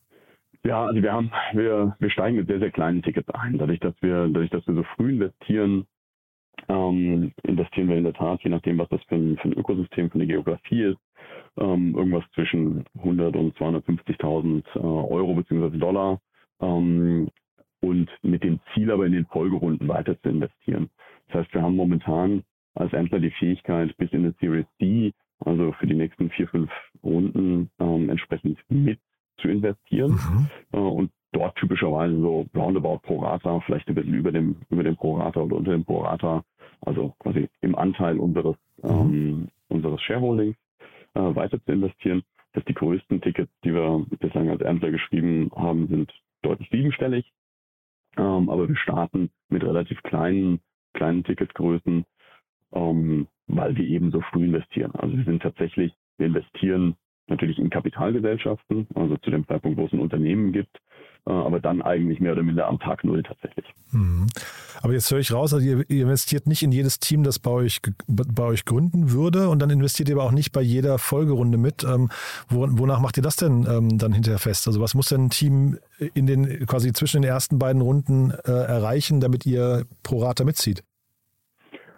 [0.63, 3.57] Ja, also wir haben, wir, wir steigen mit sehr, sehr kleinen Tickets ein.
[3.57, 5.85] Dadurch, dass wir, dadurch, dass wir so früh investieren,
[6.69, 10.09] ähm, investieren wir in der Tat, je nachdem, was das für ein, für ein Ökosystem,
[10.09, 10.99] für eine Geografie ist,
[11.57, 15.77] ähm, irgendwas zwischen 100 und 250.000 äh, Euro bzw.
[15.77, 16.19] Dollar
[16.61, 17.29] ähm,
[17.85, 20.89] und mit dem Ziel aber in den Folgerunden weiter zu investieren.
[21.27, 22.43] Das heißt, wir haben momentan
[22.73, 26.71] als Ämter die Fähigkeit, bis in die Series D, also für die nächsten vier, fünf
[27.03, 28.99] Runden ähm, entsprechend mit
[29.37, 30.47] zu investieren mhm.
[30.71, 34.95] äh, und dort typischerweise so roundabout pro Rata, vielleicht ein bisschen über dem, über dem
[34.95, 36.43] pro Rata oder unter dem pro Rata,
[36.81, 38.89] also quasi im Anteil unseres, mhm.
[38.89, 40.55] ähm, unseres Shareholdings
[41.13, 42.23] äh, weiter zu investieren.
[42.53, 46.09] Dass die größten Tickets, die wir bislang als Ämter geschrieben haben, sind
[46.41, 47.29] deutlich siebenstellig.
[48.17, 50.59] Ähm, aber wir starten mit relativ kleinen,
[50.93, 52.05] kleinen Ticketgrößen,
[52.73, 54.91] ähm, weil wir eben so früh investieren.
[54.95, 56.95] Also wir sind tatsächlich, wir investieren
[57.27, 60.77] natürlich in Kapitalgesellschaften, also zu dem Zeitpunkt, wo es ein Unternehmen gibt,
[61.27, 63.65] äh, aber dann eigentlich mehr oder minder am Tag null tatsächlich.
[63.91, 64.27] Mhm.
[64.81, 67.81] Aber jetzt höre ich raus, also ihr, investiert nicht in jedes Team, das bei euch,
[68.07, 71.83] bei euch gründen würde und dann investiert ihr aber auch nicht bei jeder Folgerunde mit.
[71.83, 72.09] Ähm,
[72.49, 74.67] wonach macht ihr das denn ähm, dann hinterher fest?
[74.67, 75.77] Also was muss denn ein Team
[76.13, 80.83] in den quasi zwischen den ersten beiden Runden äh, erreichen, damit ihr pro Rata mitzieht?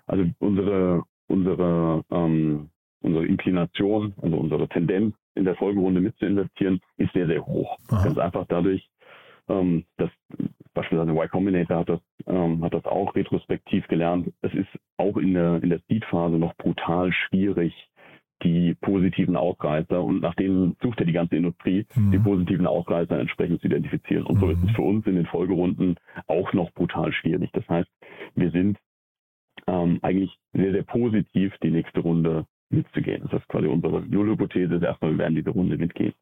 [0.06, 2.70] Also unsere, unsere ähm,
[3.02, 7.78] unsere Inklination, also unsere Tendenz in der Folgerunde mit zu investieren, ist sehr, sehr hoch.
[7.90, 8.04] Aha.
[8.04, 8.90] Ganz einfach dadurch,
[9.50, 10.10] ähm, dass
[10.74, 14.32] beispielsweise Y Combinator hat das, ähm, hat das auch retrospektiv gelernt.
[14.42, 17.74] Es ist auch in der, in der Seed-Phase noch brutal schwierig,
[18.44, 22.12] die positiven Ausreißer und nach denen sucht ja die ganze Industrie, mhm.
[22.12, 24.26] die positiven Ausreißer entsprechend zu identifizieren.
[24.26, 24.40] Und mhm.
[24.40, 25.96] so ist es für uns in den Folgerunden
[26.28, 27.50] auch noch brutal schwierig.
[27.54, 27.90] Das heißt,
[28.36, 28.78] wir sind
[29.66, 33.24] ähm, eigentlich sehr, sehr positiv die nächste Runde mitzugehen.
[33.24, 36.14] Das ist quasi unsere Nullhypothese, erstmal, wir werden diese Runde mitgehen.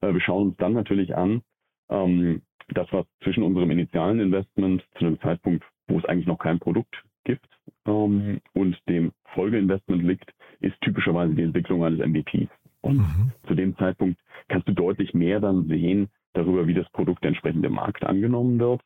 [0.00, 1.42] Äh, wir schauen uns dann natürlich an,
[1.90, 6.58] ähm, das, was zwischen unserem initialen Investment zu einem Zeitpunkt, wo es eigentlich noch kein
[6.58, 7.46] Produkt gibt,
[7.86, 12.50] ähm, und dem Folgeinvestment liegt, ist typischerweise die Entwicklung eines MVPs.
[12.80, 13.32] Und mhm.
[13.46, 17.74] zu dem Zeitpunkt kannst du deutlich mehr dann sehen darüber, wie das Produkt entsprechend im
[17.74, 18.80] Markt angenommen wird,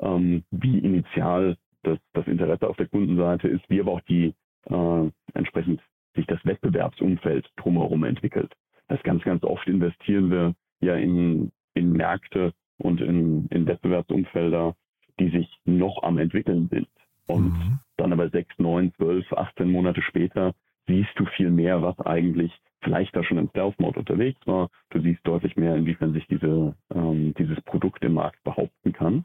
[0.00, 4.34] ähm, wie initial das, das Interesse auf der Kundenseite ist, wie aber auch die
[4.66, 5.80] äh, entsprechend
[6.18, 8.52] sich das Wettbewerbsumfeld drumherum entwickelt.
[8.88, 14.74] Das ganz, ganz oft investieren wir ja in, in Märkte und in, in Wettbewerbsumfelder,
[15.20, 16.88] die sich noch am entwickeln sind.
[17.26, 17.78] Und mhm.
[17.96, 20.54] dann aber sechs, neun, zwölf, 18 Monate später
[20.86, 22.52] siehst du viel mehr, was eigentlich
[22.82, 24.70] vielleicht da schon im Stealth-Mode unterwegs war.
[24.90, 29.24] Du siehst deutlich mehr, inwiefern sich diese, ähm, dieses Produkt im Markt behaupten kann.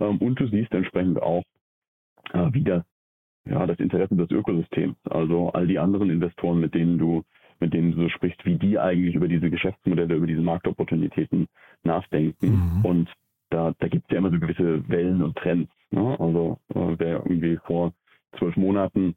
[0.00, 1.44] Ähm, und du siehst entsprechend auch,
[2.32, 2.84] äh, wie das
[3.44, 4.96] ja, das Interesse des Ökosystems.
[5.08, 7.22] Also all die anderen Investoren, mit denen du,
[7.60, 11.46] mit denen du sprichst, wie die eigentlich über diese Geschäftsmodelle, über diese Marktopportunitäten
[11.82, 12.78] nachdenken.
[12.78, 12.84] Mhm.
[12.84, 13.08] Und
[13.50, 15.70] da, da gibt es ja immer so gewisse Wellen und Trends.
[15.90, 16.16] Ne?
[16.18, 17.92] Also äh, wer irgendwie vor
[18.38, 19.14] zwölf Monaten,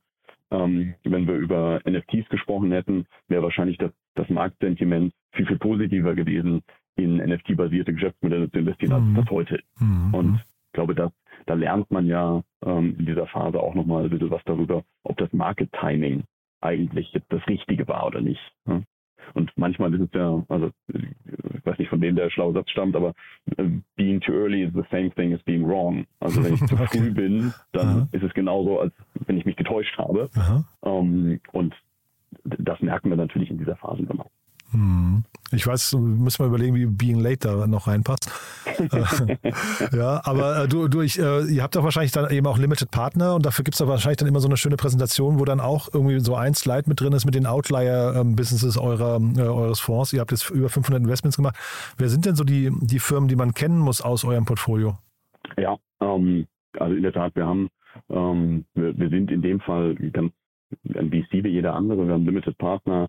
[0.51, 6.15] ähm, wenn wir über NFTs gesprochen hätten, wäre wahrscheinlich das, das Marktsentiment viel, viel positiver
[6.15, 6.61] gewesen,
[6.95, 9.15] in NFT-basierte Geschäftsmodelle zu investieren, mhm.
[9.17, 9.81] als das heute ist.
[9.81, 10.13] Mhm.
[10.13, 11.11] Und glaube, das
[11.45, 15.17] da lernt man ja ähm, in dieser Phase auch nochmal ein bisschen was darüber, ob
[15.17, 16.23] das Market Timing
[16.61, 18.41] eigentlich jetzt das Richtige war oder nicht.
[18.65, 18.83] Ne?
[19.33, 22.95] Und manchmal ist es ja, also ich weiß nicht, von wem der schlaue Satz stammt,
[22.95, 23.13] aber
[23.57, 26.05] äh, being too early is the same thing as being wrong.
[26.19, 28.07] Also wenn ich zu früh bin, dann Aha.
[28.11, 28.93] ist es genauso, als
[29.25, 30.29] wenn ich mich getäuscht habe.
[30.83, 31.75] Ähm, und
[32.43, 34.31] das merken wir natürlich in dieser Phase dann auch.
[35.51, 38.31] Ich weiß, müssen wir überlegen, wie Being Late da noch reinpasst.
[38.75, 42.57] Äh, ja, aber äh, du, du ich, äh, ihr habt doch wahrscheinlich dann eben auch
[42.57, 45.45] Limited Partner und dafür gibt es doch wahrscheinlich dann immer so eine schöne Präsentation, wo
[45.45, 49.79] dann auch irgendwie so ein Slide mit drin ist mit den Outlier-Businesses eurer, äh, eures
[49.79, 50.11] Fonds.
[50.13, 51.55] Ihr habt jetzt über 500 Investments gemacht.
[51.97, 54.97] Wer sind denn so die, die Firmen, die man kennen muss aus eurem Portfolio?
[55.57, 57.69] Ja, ähm, also in der Tat, wir haben,
[58.09, 60.33] ähm, wir, wir sind in dem Fall ganz
[60.95, 62.05] ein VC wie jeder andere.
[62.07, 63.07] Wir haben Limited Partner,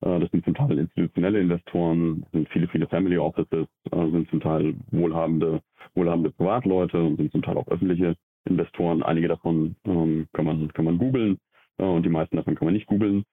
[0.00, 4.74] das sind zum Teil institutionelle Investoren, sind viele, viele Family Offices, äh, sind zum Teil
[4.90, 5.60] wohlhabende,
[5.94, 9.02] wohlhabende Privatleute und sind zum Teil auch öffentliche Investoren.
[9.02, 11.38] Einige davon ähm, kann man, kann man googeln
[11.78, 13.24] äh, und die meisten davon kann man nicht googeln.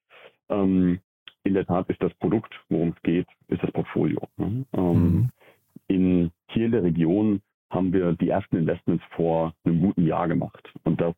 [0.49, 0.99] Ähm,
[1.43, 4.27] in der Tat ist das Produkt, worum es geht, ist das Portfolio.
[4.37, 4.65] Ne?
[4.73, 5.29] Ähm, Mhm.
[5.87, 10.71] in, hier in der Region haben wir die ersten Investments vor einem guten Jahr gemacht.
[10.83, 11.13] Und das,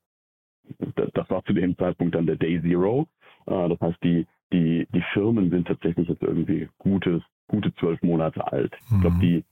[0.95, 3.07] das, das war zu dem Zeitpunkt dann der Day Zero.
[3.45, 8.45] Äh, das heißt, die, die, die Firmen sind tatsächlich jetzt irgendwie gutes, gute zwölf Monate
[8.51, 8.73] alt.
[8.91, 9.19] Ich glaube, Mhm.
[9.19, 9.43] die,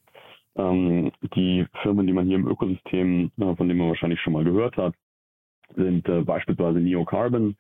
[0.56, 4.44] ähm, die Firmen, die man hier im Ökosystem, äh, von denen man wahrscheinlich schon mal
[4.44, 4.94] gehört hat,
[5.76, 7.56] sind äh, beispielsweise Neocarbon,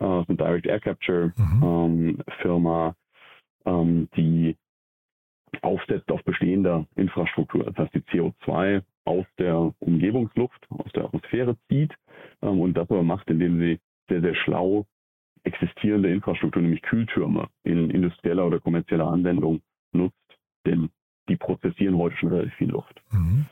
[0.00, 1.62] äh, eine Direct Air Capture Mhm.
[1.62, 2.96] ähm, Firma,
[3.64, 4.56] ähm, die
[5.60, 7.64] aufsetzt auf bestehender Infrastruktur.
[7.64, 11.92] Das heißt, die CO2 aus der Umgebungsluft, aus der Atmosphäre zieht
[12.40, 14.86] ähm, und das aber macht, indem sie sehr, sehr schlau
[15.44, 19.60] existierende Infrastruktur, nämlich Kühltürme in industrieller oder kommerzieller Anwendung
[19.92, 20.16] nutzt,
[20.66, 20.90] denn
[21.28, 23.02] die prozessieren heute schon relativ viel Luft.
[23.12, 23.46] Mhm.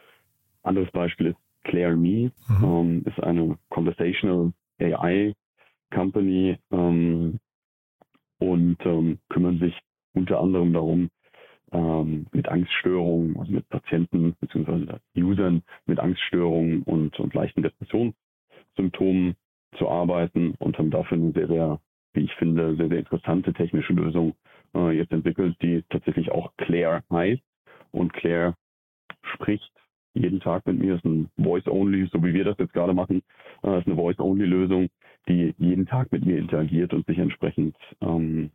[0.62, 2.64] Anderes Beispiel ist Claire Me, Mhm.
[2.64, 5.34] ähm, ist eine Conversational AI
[5.92, 7.38] Company ähm,
[8.38, 9.74] und ähm, kümmern sich
[10.14, 11.10] unter anderem darum,
[11.72, 14.98] ähm, mit Angststörungen, also mit Patienten bzw.
[15.16, 19.36] Usern mit Angststörungen und, und leichten Depressionssymptomen
[19.78, 21.80] zu arbeiten und haben dafür eine sehr, sehr,
[22.14, 24.34] wie ich finde, sehr, sehr interessante technische Lösung
[24.74, 27.42] äh, jetzt entwickelt, die tatsächlich auch Claire heißt.
[27.92, 28.54] Und Claire
[29.34, 29.70] spricht
[30.14, 33.22] jeden Tag mit mir, ist ein Voice-Only, so wie wir das jetzt gerade machen,
[33.62, 34.88] äh, ist eine Voice-Only-Lösung,
[35.28, 38.50] die jeden Tag mit mir interagiert und sich entsprechend ähm,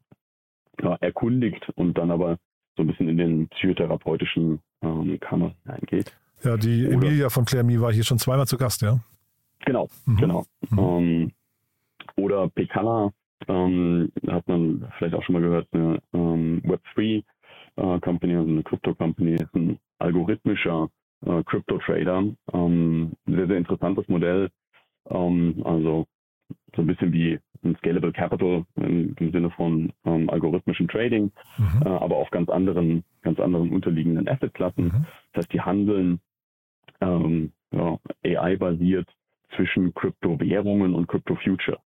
[0.81, 2.37] ja, erkundigt und dann aber
[2.75, 6.17] so ein bisschen in den psychotherapeutischen ähm, Kammer hineingeht.
[6.43, 8.99] Ja, die Oder- Emilia von Claire Me war hier schon zweimal zu Gast, ja?
[9.65, 10.17] Genau, Mhm.
[10.17, 10.45] genau.
[10.69, 10.79] Mhm.
[10.79, 11.31] Ähm,
[12.17, 13.11] oder Pekala,
[13.47, 17.23] ähm, hat man vielleicht auch schon mal gehört, eine ähm, Web3
[17.75, 20.89] äh, Company, also eine Crypto Company, ist ein algorithmischer
[21.25, 22.23] äh, Crypto Trader.
[22.53, 24.49] Ähm, sehr, sehr interessantes Modell.
[25.09, 26.07] Ähm, also
[26.75, 31.81] so ein bisschen wie ein Scalable Capital im, im Sinne von ähm, algorithmischem Trading, Mhm.
[31.83, 34.85] äh, aber auf ganz anderen, ganz anderen unterliegenden Assetklassen.
[34.85, 35.05] Mhm.
[35.33, 36.19] Das heißt, die handeln
[37.01, 39.07] ähm, ja, AI-basiert
[39.55, 41.79] zwischen Kryptowährungen und Crypto-Future.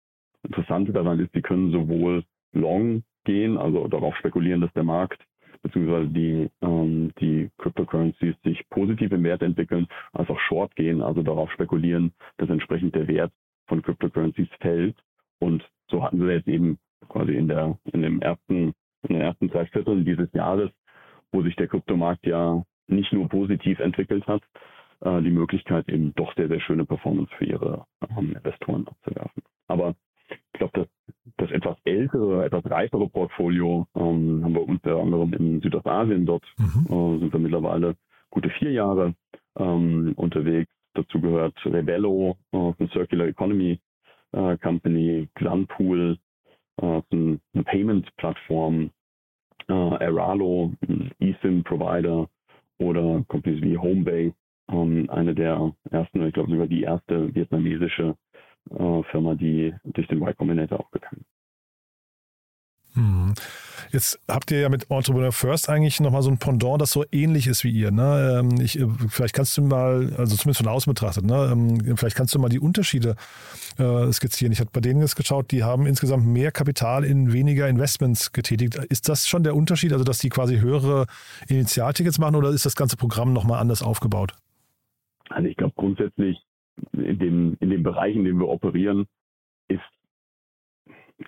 [0.43, 5.21] Interessante daran ist, sie können sowohl long gehen, also darauf spekulieren, dass der Markt
[5.61, 6.07] bzw.
[6.07, 11.51] die, ähm, die Cryptocurrencies sich positiv im Wert entwickeln, als auch short gehen, also darauf
[11.51, 13.31] spekulieren, dass entsprechend der Wert
[13.67, 14.95] von Cryptocurrencies fällt.
[15.39, 18.73] Und so hatten wir jetzt eben quasi in der in dem ersten
[19.07, 20.71] in den ersten drei Vierteln dieses Jahres,
[21.31, 24.41] wo sich der Kryptomarkt ja nicht nur positiv entwickelt hat,
[25.01, 27.85] äh, die Möglichkeit eben doch sehr, sehr schöne Performance für ihre
[28.17, 29.43] ähm, Investoren abzuwerfen.
[29.67, 29.95] Aber
[30.29, 30.87] ich glaube, das,
[31.37, 36.25] das etwas ältere, etwas reifere Portfolio ähm, haben wir unter anderem in Südostasien.
[36.25, 36.85] Dort Mhm.
[36.87, 37.95] äh, sind wir mittlerweile
[38.29, 39.15] gute vier Jahre
[39.57, 40.71] ähm, unterwegs.
[40.93, 43.79] Dazu gehört Rebello, äh, eine Circular Economy
[44.31, 46.17] äh, Company, Glanpool,
[46.81, 48.91] äh, eine Payment-Plattform,
[49.67, 52.27] äh, Aralo, ein eSIM-Provider
[52.79, 54.33] oder Companies wie Homebase,
[54.71, 58.15] ähm, eine der ersten, ich glaube sogar die erste vietnamesische
[58.71, 61.39] äh, Firma, die durch den Y Combinator auch bekannt ist.
[62.95, 63.33] Mhm.
[63.91, 67.47] Jetzt habt ihr ja mit Entrepreneur First eigentlich nochmal so ein Pendant, das so ähnlich
[67.47, 67.91] ist wie ihr.
[67.91, 68.39] Ne?
[68.39, 71.49] Ähm, Ich, äh, vielleicht kannst du mal, also zumindest von außen betrachtet, ne?
[71.51, 73.15] ähm, vielleicht kannst du mal die Unterschiede
[73.77, 74.51] äh, skizzieren.
[74.51, 78.75] Ich habe bei denen jetzt geschaut, die haben insgesamt mehr Kapital in weniger Investments getätigt.
[78.89, 81.05] Ist das schon der Unterschied, also dass die quasi höhere
[81.47, 84.33] Initialtickets machen oder ist das ganze Programm nochmal anders aufgebaut?
[85.29, 86.41] Also ich glaube grundsätzlich
[86.93, 89.07] in dem, in dem Bereich, in dem wir operieren,
[89.67, 89.81] ist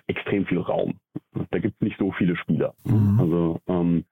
[0.06, 0.98] extrem viel Raum.
[1.50, 2.74] Da gibt es nicht so viele Spieler.
[2.84, 3.20] Mhm.
[3.20, 4.04] Also ähm,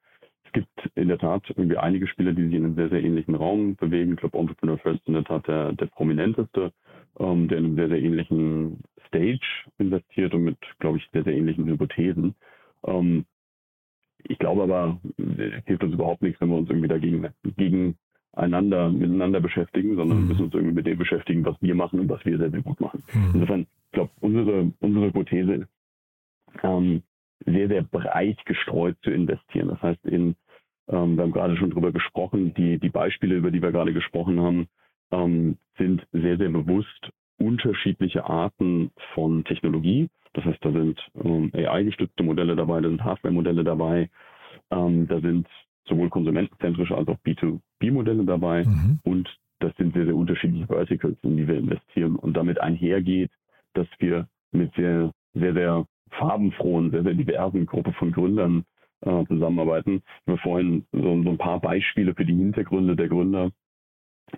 [0.45, 3.35] es gibt in der Tat irgendwie einige Spieler, die sich in einem sehr, sehr ähnlichen
[3.35, 4.15] Raum bewegen.
[4.15, 6.73] Ich glaube, Entrepreneur First ist in der Tat der, der prominenteste,
[7.19, 9.41] ähm, der in einem sehr, sehr ähnlichen Stage
[9.79, 12.35] investiert und mit, glaube ich, sehr, sehr ähnlichen Hypothesen.
[12.85, 13.25] Ähm,
[14.25, 17.97] ich glaube aber, es hilft uns überhaupt nichts, wenn wir uns irgendwie dagegen
[18.35, 20.29] gegeneinander miteinander beschäftigen, sondern mhm.
[20.29, 22.81] müssen uns irgendwie mit dem beschäftigen, was wir machen und was wir sehr, sehr gut
[22.81, 23.03] machen.
[23.13, 23.31] Mhm.
[23.35, 25.69] Insofern, ich glaube, unsere, unsere Hypothese ist,
[26.63, 27.03] ähm,
[27.47, 29.69] sehr, sehr breit gestreut zu investieren.
[29.69, 30.37] Das heißt, in,
[30.89, 34.41] ähm, wir haben gerade schon drüber gesprochen, die, die Beispiele, über die wir gerade gesprochen
[34.41, 34.69] haben,
[35.11, 40.09] ähm, sind sehr, sehr bewusst unterschiedliche Arten von Technologie.
[40.35, 44.11] Das heißt, da sind ähm, AI-gestützte Modelle dabei, da sind Hardware-Modelle dabei,
[44.71, 45.49] ähm, da sind
[45.91, 49.01] sowohl konsumentenzentrische als auch B2B-Modelle dabei mhm.
[49.05, 49.29] und
[49.61, 53.31] das sind sehr, sehr unterschiedliche Verticals, in die wir investieren und damit einhergeht,
[53.75, 58.65] dass wir mit sehr, sehr, sehr farbenfrohen, sehr, sehr diversen Gruppe von Gründern
[59.03, 60.03] äh, zusammenarbeiten.
[60.25, 63.51] Wir haben vorhin so, so, ein paar Beispiele für die Hintergründe der Gründer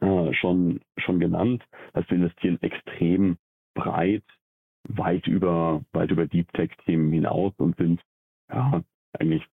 [0.01, 1.65] äh, schon, schon genannt.
[1.93, 3.37] Also wir investieren extrem
[3.75, 4.25] breit,
[4.89, 8.01] weit über, weit über Deep Tech-Themen hinaus und sind
[8.51, 8.83] ja
[9.19, 9.45] eigentlich,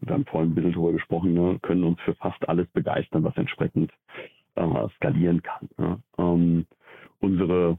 [0.00, 3.36] wir haben vorhin ein bisschen drüber gesprochen, ne, können uns für fast alles begeistern, was
[3.36, 3.92] entsprechend
[4.54, 5.68] äh, skalieren kann.
[5.78, 6.02] Ne?
[6.18, 6.66] Ähm,
[7.20, 7.78] unsere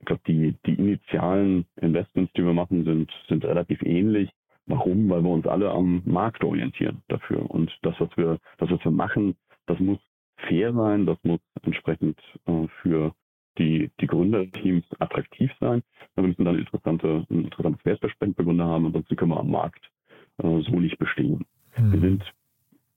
[0.00, 4.30] ich glaube, die, die initialen Investments, die wir machen, sind, sind relativ ähnlich.
[4.66, 5.08] Warum?
[5.08, 7.50] Weil wir uns alle am Markt orientieren dafür.
[7.50, 9.98] Und das, was wir, das, was wir machen, das muss
[10.36, 13.14] fair sein, das muss entsprechend äh, für
[13.58, 15.82] die, die Gründerteams attraktiv sein.
[16.14, 19.90] Wir müssen dann interessante, ein interessantes Wertversprechen für Gründer haben, ansonsten können wir am Markt
[20.38, 21.44] äh, so nicht bestehen.
[21.76, 21.92] Mhm.
[21.92, 22.34] Wir sind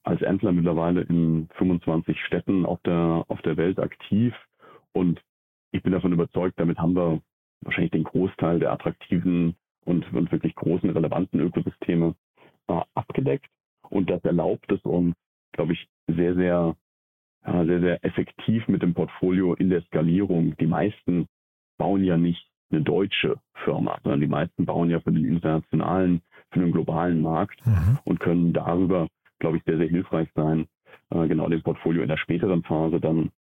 [0.04, 4.34] als Entler mittlerweile in 25 Städten auf der, auf der Welt aktiv
[4.94, 5.22] und
[5.72, 7.22] ich bin davon überzeugt, damit haben wir
[7.62, 12.16] wahrscheinlich den Großteil der attraktiven und, und wirklich großen, relevanten Ökosysteme
[12.68, 13.48] äh, abgedeckt.
[13.90, 15.16] Und das erlaubt es uns,
[15.52, 16.76] glaube ich, sehr, sehr,
[17.46, 20.56] ja, sehr, sehr effektiv mit dem Portfolio in der Skalierung.
[20.58, 21.28] Die meisten
[21.78, 26.60] bauen ja nicht eine deutsche Firma, sondern die meisten bauen ja für den internationalen, für
[26.60, 28.00] den globalen Markt mhm.
[28.04, 29.08] und können darüber,
[29.40, 30.68] glaube ich, sehr, sehr hilfreich sein,
[31.10, 33.32] äh, genau dem Portfolio in der späteren Phase dann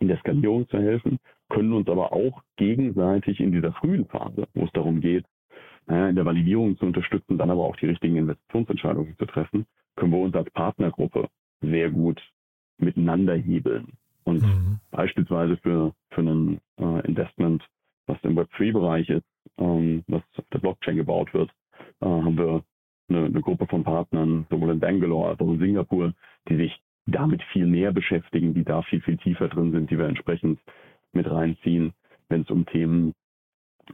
[0.00, 4.64] in der Skalierung zu helfen, können uns aber auch gegenseitig in dieser frühen Phase, wo
[4.64, 5.24] es darum geht,
[5.88, 10.18] in der Validierung zu unterstützen, dann aber auch die richtigen Investitionsentscheidungen zu treffen, können wir
[10.18, 11.28] uns als Partnergruppe
[11.60, 12.20] sehr gut
[12.78, 13.92] miteinander hebeln.
[14.24, 14.80] Und mhm.
[14.90, 17.62] beispielsweise für, für ein äh, Investment,
[18.06, 19.26] was im Web3-Bereich ist,
[19.58, 21.50] ähm, was auf der Blockchain gebaut wird,
[22.00, 22.62] äh, haben wir
[23.08, 26.14] eine, eine Gruppe von Partnern, sowohl in Bangalore als auch in Singapur,
[26.48, 30.06] die sich damit viel mehr beschäftigen, die da viel, viel tiefer drin sind, die wir
[30.06, 30.60] entsprechend
[31.12, 31.92] mit reinziehen,
[32.28, 33.14] wenn es um Themen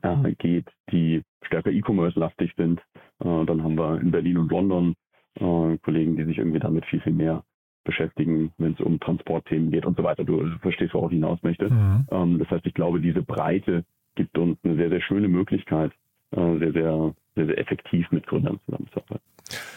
[0.01, 2.81] äh, geht, die stärker E-Commerce-lastig sind.
[3.21, 4.95] Äh, dann haben wir in Berlin und London
[5.35, 7.45] äh, Kollegen, die sich irgendwie damit viel, viel mehr
[7.85, 10.25] beschäftigen, wenn es um Transportthemen geht und so weiter.
[10.25, 11.71] Du verstehst, worauf ich hinaus möchte.
[11.71, 12.07] Mhm.
[12.11, 15.93] Ähm, das heißt, ich glaube, diese Breite gibt uns eine sehr, sehr schöne Möglichkeit,
[16.33, 19.25] äh, sehr, sehr, sehr, sehr effektiv mit Gründern zusammenzuarbeiten.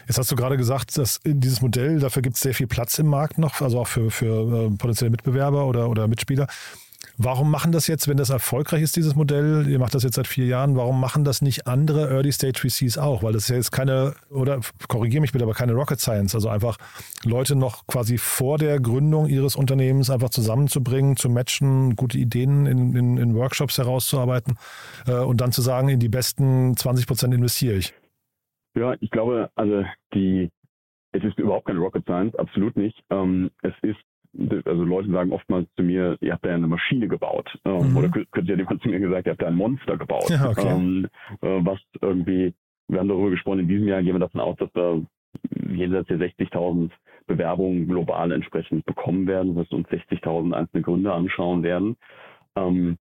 [0.08, 3.08] Jetzt hast du gerade gesagt, dass dieses Modell, dafür gibt es sehr viel Platz im
[3.08, 6.48] Markt noch, also auch für, für äh, potenzielle Mitbewerber oder, oder Mitspieler.
[7.18, 10.28] Warum machen das jetzt, wenn das erfolgreich ist, dieses Modell, ihr macht das jetzt seit
[10.28, 13.24] vier Jahren, warum machen das nicht andere Early Stage VCs auch?
[13.24, 16.50] Weil das ist ja jetzt keine, oder korrigiere mich bitte, aber keine Rocket Science, also
[16.50, 16.78] einfach
[17.24, 22.96] Leute noch quasi vor der Gründung ihres Unternehmens einfach zusammenzubringen, zu matchen, gute Ideen in,
[22.96, 24.58] in, in Workshops herauszuarbeiten
[25.08, 27.94] äh, und dann zu sagen, in die besten 20 Prozent investiere ich.
[28.76, 30.50] Ja, ich glaube, also die,
[31.14, 33.02] es ist überhaupt keine Rocket Science, absolut nicht.
[33.10, 34.00] Ähm, es ist,
[34.66, 37.58] also Leute sagen oftmals zu mir, ihr habt ja eine Maschine gebaut.
[37.66, 37.96] Mhm.
[37.96, 40.30] Oder könnte ja jemand zu mir gesagt, ihr habt ja ein Monster gebaut.
[40.30, 40.68] Ja, okay.
[40.68, 41.08] ähm,
[41.42, 42.54] äh, was irgendwie,
[42.88, 45.06] wir haben darüber gesprochen, in diesem Jahr gehen wir davon aus, dass wir
[45.70, 46.92] jenseits der 60.000
[47.28, 51.98] Bewerbungen global entsprechend bekommen werden, dass uns 60.000 einzelne Gründe anschauen werden.
[52.56, 52.98] Ähm,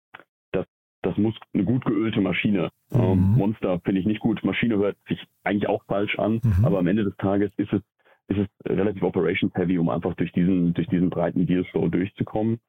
[1.02, 2.72] das muss eine gut geölte Maschine.
[2.92, 3.00] Mhm.
[3.00, 4.44] Ähm, Monster finde ich nicht gut.
[4.44, 6.66] Maschine hört sich eigentlich auch falsch an, mhm.
[6.66, 7.82] aber am Ende des Tages ist es,
[8.30, 12.60] ist es relativ operations heavy, um einfach durch diesen, durch diesen breiten Dealflow durchzukommen.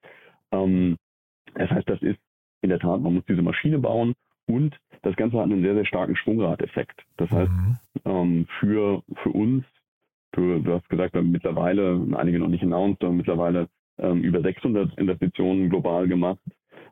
[0.53, 0.97] Ähm,
[1.55, 2.19] das heißt, das ist
[2.63, 4.15] in der Tat, man muss diese Maschine bauen
[4.47, 7.03] und das Ganze hat einen sehr, sehr starken Schwungradeffekt.
[7.17, 7.77] Das heißt, mhm.
[8.05, 9.65] ähm, für, für uns,
[10.33, 13.69] du, du hast gesagt, wir haben mittlerweile, einige noch nicht announced, aber mittlerweile
[13.99, 16.41] ähm, über 600 Investitionen global gemacht.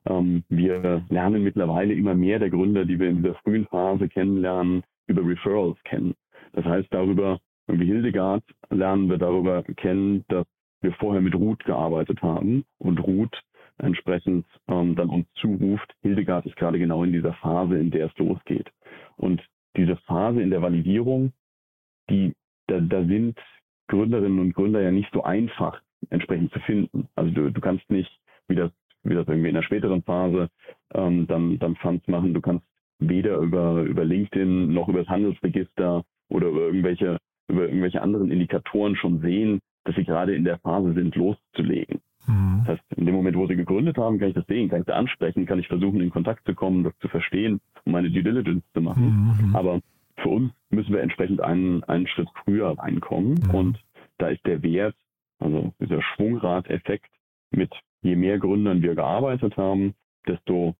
[0.06, 4.82] Ähm, wir lernen mittlerweile immer mehr der Gründer, die wir in dieser frühen Phase kennenlernen,
[5.06, 6.14] über Referrals kennen.
[6.52, 10.46] Das heißt, darüber, wie Hildegard, lernen wir darüber kennen, dass
[10.80, 13.36] wir vorher mit Ruth gearbeitet haben und Ruth
[13.78, 18.18] entsprechend ähm, dann uns zuruft, Hildegard ist gerade genau in dieser Phase, in der es
[18.18, 18.68] losgeht.
[19.16, 19.42] Und
[19.76, 21.32] diese Phase in der Validierung,
[22.10, 22.32] die,
[22.66, 23.38] da, da sind
[23.88, 25.80] Gründerinnen und Gründer ja nicht so einfach
[26.10, 27.08] entsprechend zu finden.
[27.14, 28.10] Also du, du kannst nicht,
[28.48, 28.72] wie das
[29.04, 30.48] wie das irgendwie in der späteren Phase,
[30.94, 32.34] ähm, dann, dann Funds machen.
[32.34, 32.64] Du kannst
[32.98, 37.18] weder über, über LinkedIn noch über das Handelsregister oder über irgendwelche
[37.48, 42.00] über irgendwelche anderen Indikatoren schon sehen, dass sie gerade in der Phase sind, loszulegen.
[42.26, 42.62] Mhm.
[42.66, 44.86] Das heißt, in dem Moment, wo sie gegründet haben, kann ich das sehen, kann ich
[44.86, 48.22] das ansprechen, kann ich versuchen, in Kontakt zu kommen, das zu verstehen, um meine Due
[48.22, 49.34] Diligence zu machen.
[49.40, 49.56] Mhm.
[49.56, 49.80] Aber
[50.16, 53.40] für uns müssen wir entsprechend einen, einen Schritt früher reinkommen.
[53.42, 53.54] Mhm.
[53.54, 53.78] Und
[54.18, 54.94] da ist der Wert,
[55.38, 57.10] also dieser Schwungrateffekt
[57.50, 57.72] mit
[58.02, 59.94] je mehr Gründern wir gearbeitet haben,
[60.26, 60.74] desto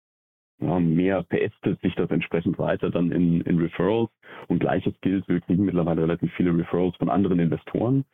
[0.60, 4.10] ja, mehr verästet sich das entsprechend weiter dann in, in Referrals.
[4.48, 8.04] Und gleiches gilt, wir kriegen mittlerweile relativ viele Referrals von anderen Investoren,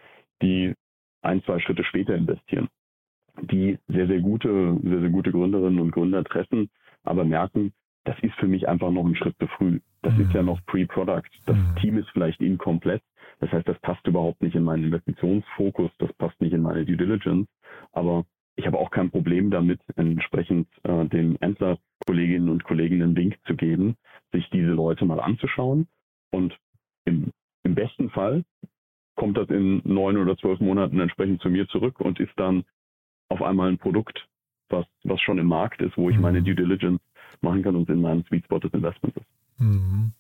[0.43, 0.75] die
[1.23, 2.69] ein, zwei Schritte später investieren,
[3.41, 6.71] die sehr, sehr gute, sehr, sehr gute Gründerinnen und Gründer treffen,
[7.03, 7.73] aber merken,
[8.05, 9.81] das ist für mich einfach noch ein Schritt zu früh.
[10.03, 10.21] Das mhm.
[10.21, 11.31] ist ja noch Pre-Product.
[11.47, 11.77] Das mhm.
[11.81, 13.03] Team ist vielleicht inkomplett.
[13.41, 16.97] Das heißt, das passt überhaupt nicht in meinen Investitionsfokus, das passt nicht in meine Due
[16.97, 17.49] Diligence.
[17.93, 18.25] Aber
[18.57, 23.57] ich habe auch kein Problem damit, entsprechend äh, den Entler-Kolleginnen und Kollegen einen Link zu
[23.57, 23.97] geben,
[24.33, 25.89] sich diese Leute mal anzuschauen.
[26.31, 26.57] Und
[27.05, 27.31] im,
[27.65, 28.45] im besten Fall
[29.17, 32.65] kommt das in neun oder zwölf Monaten entsprechend zu mir zurück und ist dann
[33.29, 34.27] auf einmal ein Produkt,
[34.69, 36.45] was, was schon im Markt ist, wo ich meine mhm.
[36.45, 37.01] Due Diligence
[37.41, 39.61] machen kann und in meinem Sweet Spot des Investments ist.
[39.61, 40.13] Mhm.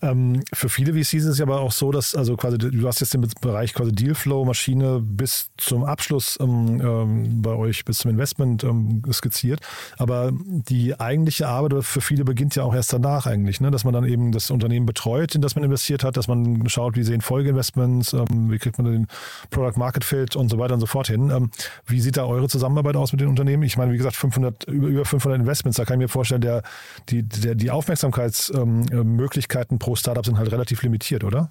[0.00, 3.14] Ähm, für viele VCs ist es aber auch so, dass also quasi du hast jetzt
[3.14, 8.62] den Bereich quasi Dealflow, Maschine bis zum Abschluss ähm, ähm, bei euch, bis zum Investment
[8.62, 9.60] ähm, skizziert.
[9.96, 13.70] Aber die eigentliche Arbeit für viele beginnt ja auch erst danach eigentlich, ne?
[13.70, 16.96] dass man dann eben das Unternehmen betreut, in das man investiert hat, dass man schaut,
[16.96, 19.06] wie sehen Folgeinvestments, ähm, wie kriegt man den
[19.50, 21.30] Product Market Fit und so weiter und so fort hin.
[21.30, 21.50] Ähm,
[21.86, 23.64] wie sieht da eure Zusammenarbeit aus mit den Unternehmen?
[23.64, 26.62] Ich meine, wie gesagt, 500, über, über 500 Investments, da kann ich mir vorstellen, der,
[27.08, 31.50] die, der, die Aufmerksamkeitsmöglichkeiten pro Startup sind halt relativ limitiert, oder?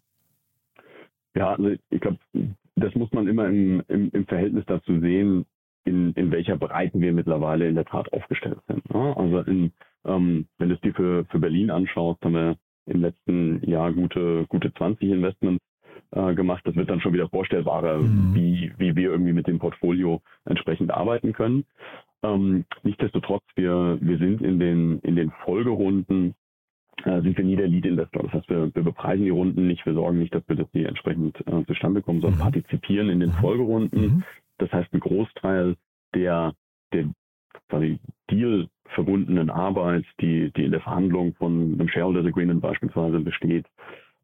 [1.35, 2.19] Ja, also ich glaube,
[2.75, 5.47] das muss man immer im, im, im Verhältnis dazu sehen,
[5.85, 8.87] in, in welcher Breite wir mittlerweile in der Tat aufgestellt sind.
[8.93, 9.17] Ne?
[9.17, 9.71] Also in,
[10.05, 14.45] ähm, wenn du es dir für, für Berlin anschaust, haben wir im letzten Jahr gute,
[14.49, 15.63] gute 20 Investments
[16.11, 16.61] äh, gemacht.
[16.65, 18.35] Das wird dann schon wieder vorstellbarer, mhm.
[18.35, 21.65] wie, wie wir irgendwie mit dem Portfolio entsprechend arbeiten können.
[22.21, 26.35] Ähm, nichtsdestotrotz, wir, wir sind in den, in den Folgerunden
[27.05, 28.23] äh, sind wir nie der Lead-Investor.
[28.23, 31.37] Das heißt, wir, wir bepreisen die Runden nicht, wir sorgen nicht dafür, dass die entsprechend
[31.47, 32.43] äh, zustande kommen, sondern mhm.
[32.43, 33.35] partizipieren in den mhm.
[33.41, 34.01] Folgerunden.
[34.01, 34.23] Mhm.
[34.57, 35.75] Das heißt, ein Großteil
[36.15, 36.53] der,
[36.93, 37.09] der
[37.69, 43.65] quasi Deal verbundenen Arbeit, die, die in der Verhandlung von einem Shareholders Agreement beispielsweise besteht,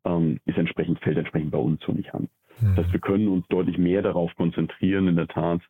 [0.06, 2.30] ähm, ist entsprechend, fällt entsprechend bei uns so nicht an.
[2.62, 2.76] Mhm.
[2.76, 5.62] Das heißt, wir können uns deutlich mehr darauf konzentrieren, in der Tat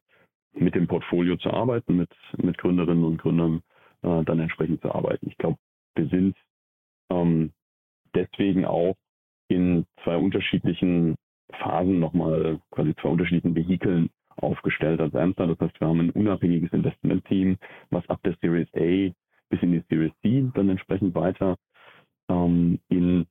[0.54, 3.62] mit dem Portfolio zu arbeiten, mit, mit Gründerinnen und Gründern
[4.04, 5.28] äh, dann entsprechend zu arbeiten.
[5.30, 5.58] Ich glaube,
[5.96, 6.36] wir sind
[7.10, 7.52] ähm,
[8.16, 8.96] deswegen auch
[9.48, 11.16] in zwei unterschiedlichen
[11.52, 15.48] Phasen nochmal quasi zwei unterschiedlichen Vehikeln aufgestellt als Amster.
[15.48, 17.58] Das heißt, wir haben ein unabhängiges Investment-Team,
[17.92, 19.14] was ab der Series A
[19.50, 21.58] bis in die Series C dann entsprechend weiter
[22.30, 23.28] ähm, in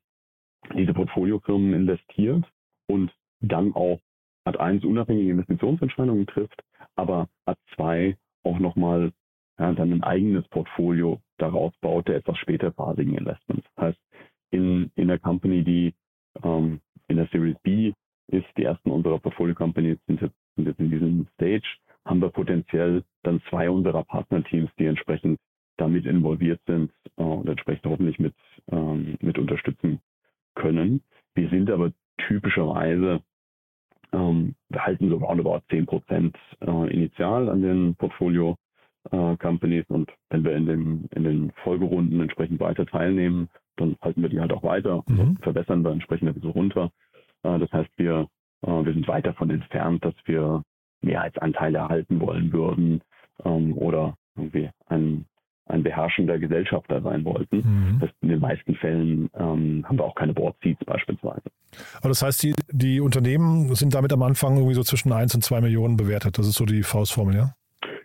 [0.76, 2.44] diese Portfoliofirmen investiert
[2.86, 4.00] und dann auch
[4.44, 6.62] Art 1 unabhängige Investitionsentscheidungen trifft,
[6.96, 9.12] aber Art 2 auch nochmal
[9.58, 11.72] ja, dann ein eigenes Portfolio daraus
[12.06, 13.66] der etwas späterphasigen Investments.
[13.76, 13.98] Das heißt,
[14.50, 15.94] in, in der Company, die
[16.42, 17.92] ähm, in der Series B
[18.28, 21.68] ist, die ersten unserer Portfolio-Companies sind jetzt, sind jetzt in diesem Stage,
[22.04, 25.38] haben wir potenziell dann zwei unserer Partnerteams, die entsprechend
[25.76, 28.34] damit involviert sind äh, und entsprechend hoffentlich mit,
[28.70, 30.00] ähm, mit unterstützen
[30.54, 31.02] können.
[31.34, 31.92] Wir sind aber
[32.28, 33.22] typischerweise,
[34.12, 38.56] ähm, wir halten so roundabout 10 Prozent äh, initial an den Portfolio
[39.10, 44.22] äh, Companies und wenn wir in, dem, in den Folgerunden entsprechend weiter teilnehmen, dann halten
[44.22, 45.36] wir die halt auch weiter, mhm.
[45.42, 46.90] verbessern wir entsprechend ein bisschen runter.
[47.42, 48.28] Äh, das heißt, wir,
[48.62, 50.62] äh, wir sind weit davon entfernt, dass wir
[51.00, 53.00] Mehrheitsanteile erhalten wollen würden
[53.44, 55.26] ähm, oder irgendwie ein,
[55.66, 57.56] ein beherrschender Gesellschafter sein wollten.
[57.56, 57.98] Mhm.
[58.00, 61.42] Das in den meisten Fällen ähm, haben wir auch keine Board Seats beispielsweise.
[61.98, 65.42] Aber das heißt, die, die Unternehmen sind damit am Anfang irgendwie so zwischen 1 und
[65.42, 66.38] 2 Millionen bewertet.
[66.38, 67.54] Das ist so die Faustformel, ja?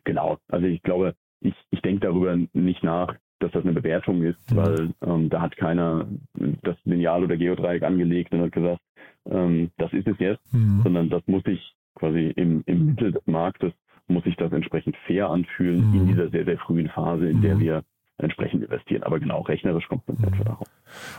[0.08, 0.38] Genau.
[0.47, 4.55] Also ich glaube, ich, ich denke darüber nicht nach, dass das eine Bewertung ist, mhm.
[4.55, 6.08] weil ähm, da hat keiner
[6.64, 8.82] das Lineal oder Geodreieck angelegt und hat gesagt,
[9.30, 10.82] ähm, das ist es jetzt, mhm.
[10.84, 13.74] sondern das muss ich quasi im, im Mittel des Marktes,
[14.08, 15.99] muss ich das entsprechend fair anfühlen mhm.
[15.99, 17.60] in dieser sehr, sehr frühen Phase, in der mhm.
[17.60, 17.84] wir
[18.18, 19.03] entsprechend investieren.
[19.03, 20.43] Aber genau, rechnerisch kommt man mhm.
[20.43, 20.68] darauf.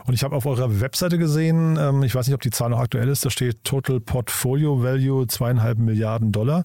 [0.07, 2.79] Und ich habe auf eurer Webseite gesehen, ähm, ich weiß nicht, ob die Zahl noch
[2.79, 6.63] aktuell ist, da steht Total Portfolio Value zweieinhalb Milliarden Dollar.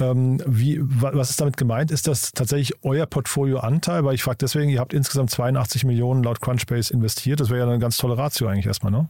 [0.00, 1.90] Ähm, wie, was ist damit gemeint?
[1.90, 4.04] Ist das tatsächlich euer Portfolioanteil?
[4.04, 7.40] Weil ich frage deswegen, ihr habt insgesamt 82 Millionen laut Crunchbase investiert.
[7.40, 9.08] Das wäre ja eine ganz tolle Ratio eigentlich erstmal, ne?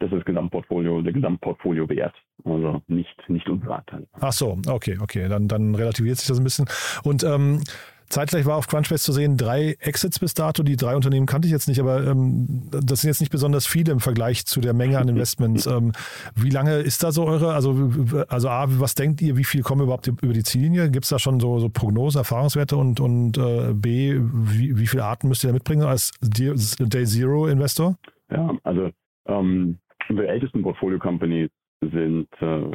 [0.00, 4.06] Das ist das Gesamtportfolio, der Gesamtportfolio-Wert, also nicht, nicht unser Anteil.
[4.20, 6.66] Ach so, okay, okay, dann, dann relativiert sich das ein bisschen.
[7.04, 7.60] Und ähm,
[8.08, 10.62] Zeitgleich war auf Crunchbase zu sehen, drei Exits bis dato.
[10.62, 13.92] Die drei Unternehmen kannte ich jetzt nicht, aber ähm, das sind jetzt nicht besonders viele
[13.92, 15.66] im Vergleich zu der Menge an Investments.
[15.66, 15.92] ähm,
[16.36, 17.90] wie lange ist da so eure, also,
[18.28, 20.90] also A, was denkt ihr, wie viel kommen überhaupt über die Ziellinie?
[20.90, 25.04] Gibt es da schon so, so Prognosen, Erfahrungswerte und, und äh, B, wie, wie viele
[25.04, 27.96] Arten müsst ihr da mitbringen als Day Zero Investor?
[28.30, 28.90] Ja, also
[29.26, 29.78] ähm,
[30.08, 31.50] unsere ältesten Portfolio-Companies
[31.80, 32.70] sind äh,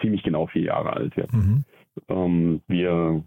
[0.00, 1.32] ziemlich genau vier Jahre alt jetzt.
[1.32, 1.64] Mhm.
[2.08, 3.24] Ähm, wir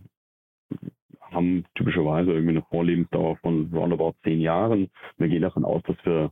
[1.32, 4.90] haben typischerweise irgendwie eine Vorlebensdauer von roundabout zehn Jahren.
[5.18, 6.32] Wir gehen davon aus, dass wir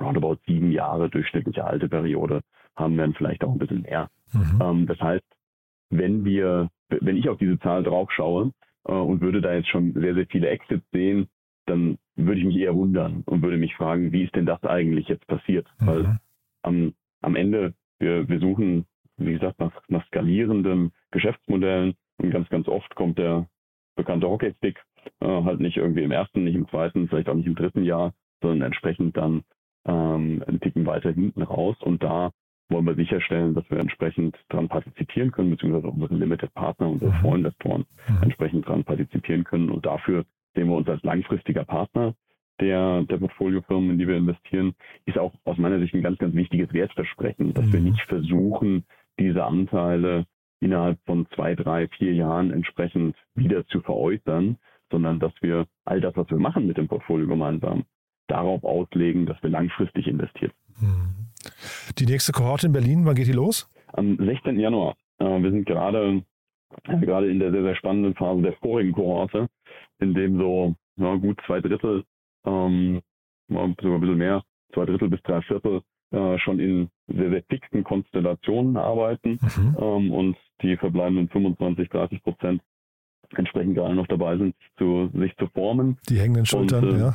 [0.00, 2.40] roundabout sieben Jahre durchschnittliche Halteperiode
[2.76, 4.10] haben werden, vielleicht auch ein bisschen mehr.
[4.32, 4.60] Mhm.
[4.62, 5.24] Ähm, das heißt,
[5.90, 8.52] wenn wir, wenn ich auf diese Zahl drauf schaue
[8.86, 11.28] äh, und würde da jetzt schon sehr, sehr viele Exits sehen,
[11.66, 15.08] dann würde ich mich eher wundern und würde mich fragen, wie ist denn das eigentlich
[15.08, 15.66] jetzt passiert?
[15.80, 15.86] Mhm.
[15.86, 16.20] Weil
[16.62, 18.86] am, am Ende, wir, wir suchen,
[19.16, 23.46] wie gesagt, nach, nach skalierenden Geschäftsmodellen und ganz, ganz oft kommt der
[24.00, 24.82] bekannte Hockeystick
[25.20, 28.12] äh, halt nicht irgendwie im ersten, nicht im zweiten, vielleicht auch nicht im dritten Jahr,
[28.42, 29.42] sondern entsprechend dann
[29.86, 31.76] ähm, einen Ticken weiter hinten raus.
[31.80, 32.30] Und da
[32.68, 37.16] wollen wir sicherstellen, dass wir entsprechend dran partizipieren können, beziehungsweise unsere Limited Partner, unsere mhm.
[37.16, 38.22] Vorinvestoren mhm.
[38.22, 39.70] entsprechend dran partizipieren können.
[39.70, 40.24] Und dafür
[40.54, 42.14] sehen wir uns als langfristiger Partner
[42.60, 44.74] der, der Portfoliofirmen, in die wir investieren,
[45.06, 47.72] ist auch aus meiner Sicht ein ganz, ganz wichtiges Wertversprechen, dass mhm.
[47.72, 48.84] wir nicht versuchen,
[49.18, 50.26] diese Anteile
[50.60, 54.56] innerhalb von zwei, drei, vier Jahren entsprechend wieder zu veräußern,
[54.90, 57.84] sondern dass wir all das, was wir machen mit dem Portfolio gemeinsam,
[58.28, 60.52] darauf auslegen, dass wir langfristig investieren.
[60.80, 61.28] Mhm.
[61.98, 63.68] Die nächste Kohorte in Berlin, wann geht die los?
[63.92, 64.58] Am 16.
[64.58, 64.96] Januar.
[65.18, 66.22] Äh, wir sind gerade
[67.00, 69.48] gerade in der sehr, sehr spannenden Phase der vorigen Kohorte,
[69.98, 72.04] in dem so ja, gut zwei Drittel,
[72.44, 73.00] ähm,
[73.48, 74.42] sogar ein bisschen mehr,
[74.72, 75.82] zwei Drittel bis drei Viertel
[76.12, 79.76] äh, schon in sehr, sehr fixen Konstellationen arbeiten mhm.
[79.80, 82.62] ähm, und die verbleibenden 25, 30 Prozent
[83.36, 85.98] entsprechend gerade noch dabei sind, zu, sich zu formen.
[86.08, 87.10] Die hängenden Schultern, und, äh, ja.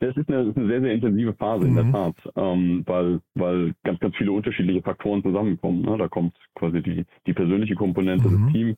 [0.00, 1.70] das ist eine, eine, sehr, sehr intensive Phase mhm.
[1.70, 1.92] in der mhm.
[1.92, 5.82] Tat, ähm, weil, weil ganz, ganz viele unterschiedliche Faktoren zusammenkommen.
[5.82, 5.96] Ne?
[5.96, 8.44] Da kommt quasi die, die persönliche Komponente mhm.
[8.44, 8.76] des Teams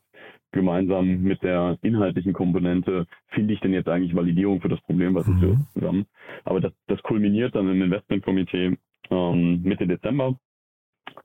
[0.53, 3.07] gemeinsam mit der inhaltlichen Komponente.
[3.29, 5.41] Finde ich denn jetzt eigentlich Validierung für das Problem, was mhm.
[5.41, 6.07] wir zusammen?
[6.45, 8.77] Aber das, das kulminiert dann im Investmentkomitee
[9.11, 10.39] ähm, Mitte Dezember.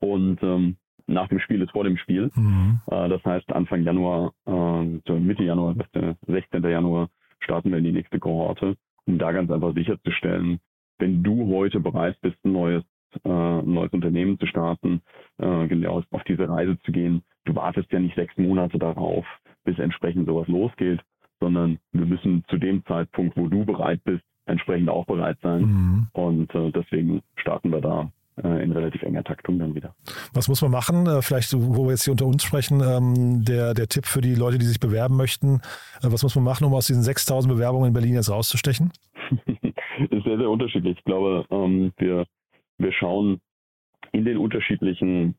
[0.00, 2.30] Und ähm, nach dem Spiel ist vor dem Spiel.
[2.34, 2.80] Mhm.
[2.90, 5.74] Äh, das heißt, Anfang Januar, äh, Mitte Januar,
[6.26, 6.62] 16.
[6.62, 7.08] Januar,
[7.40, 10.60] starten wir in die nächste Kohorte, um da ganz einfach sicherzustellen,
[10.98, 12.84] wenn du heute bereit bist, ein neues,
[13.24, 15.02] äh, ein neues Unternehmen zu starten,
[15.38, 19.24] äh, genau auf diese Reise zu gehen, du wartest ja nicht sechs Monate darauf,
[19.64, 21.00] bis entsprechend sowas losgeht,
[21.40, 25.62] sondern wir müssen zu dem Zeitpunkt, wo du bereit bist, entsprechend auch bereit sein.
[25.62, 26.06] Mhm.
[26.12, 29.94] Und äh, deswegen starten wir da in relativ enger Taktung dann wieder.
[30.32, 31.06] Was muss man machen?
[31.20, 34.56] Vielleicht, wo wir jetzt hier unter uns sprechen, ähm, der, der Tipp für die Leute,
[34.56, 35.60] die sich bewerben möchten.
[36.00, 38.90] Was muss man machen, um aus diesen 6000 Bewerbungen in Berlin jetzt rauszustechen?
[40.10, 40.98] ist sehr, sehr unterschiedlich.
[40.98, 42.26] Ich glaube, ähm, wir,
[42.82, 43.40] wir schauen
[44.12, 45.36] in den unterschiedlichen,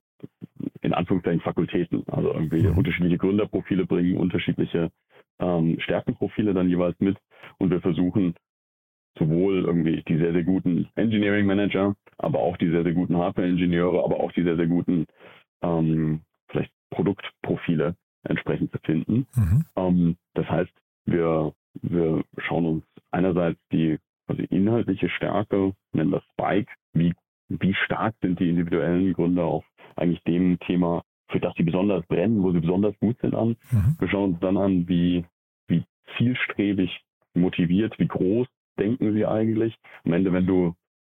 [0.82, 2.04] in Anführungszeichen, Fakultäten.
[2.08, 2.78] Also irgendwie mhm.
[2.78, 4.92] unterschiedliche Gründerprofile bringen unterschiedliche
[5.40, 7.18] ähm, Stärkenprofile dann jeweils mit.
[7.58, 8.36] Und wir versuchen
[9.18, 14.04] sowohl irgendwie die sehr, sehr guten Engineering Manager, aber auch die sehr, sehr guten Hardware-Ingenieure,
[14.04, 15.06] aber auch die sehr, sehr guten
[15.62, 19.28] ähm, vielleicht Produktprofile entsprechend zu finden.
[19.36, 19.66] Mhm.
[19.76, 20.72] Ähm, das heißt,
[21.06, 27.14] wir, wir schauen uns einerseits die also inhaltliche Stärke, nennen das Spike, wie,
[27.60, 32.44] wie stark sind die individuellen Gründer auf eigentlich dem Thema, für das sie besonders brennen,
[32.44, 33.56] wo sie besonders gut sind an.
[33.72, 33.96] Mhm.
[34.00, 35.26] Wir schauen uns dann an, wie,
[35.68, 35.84] wie
[36.18, 37.02] zielstrebig
[37.34, 38.48] motiviert, wie groß
[38.80, 39.76] denken sie eigentlich?
[40.06, 40.76] Am Ende, wenn du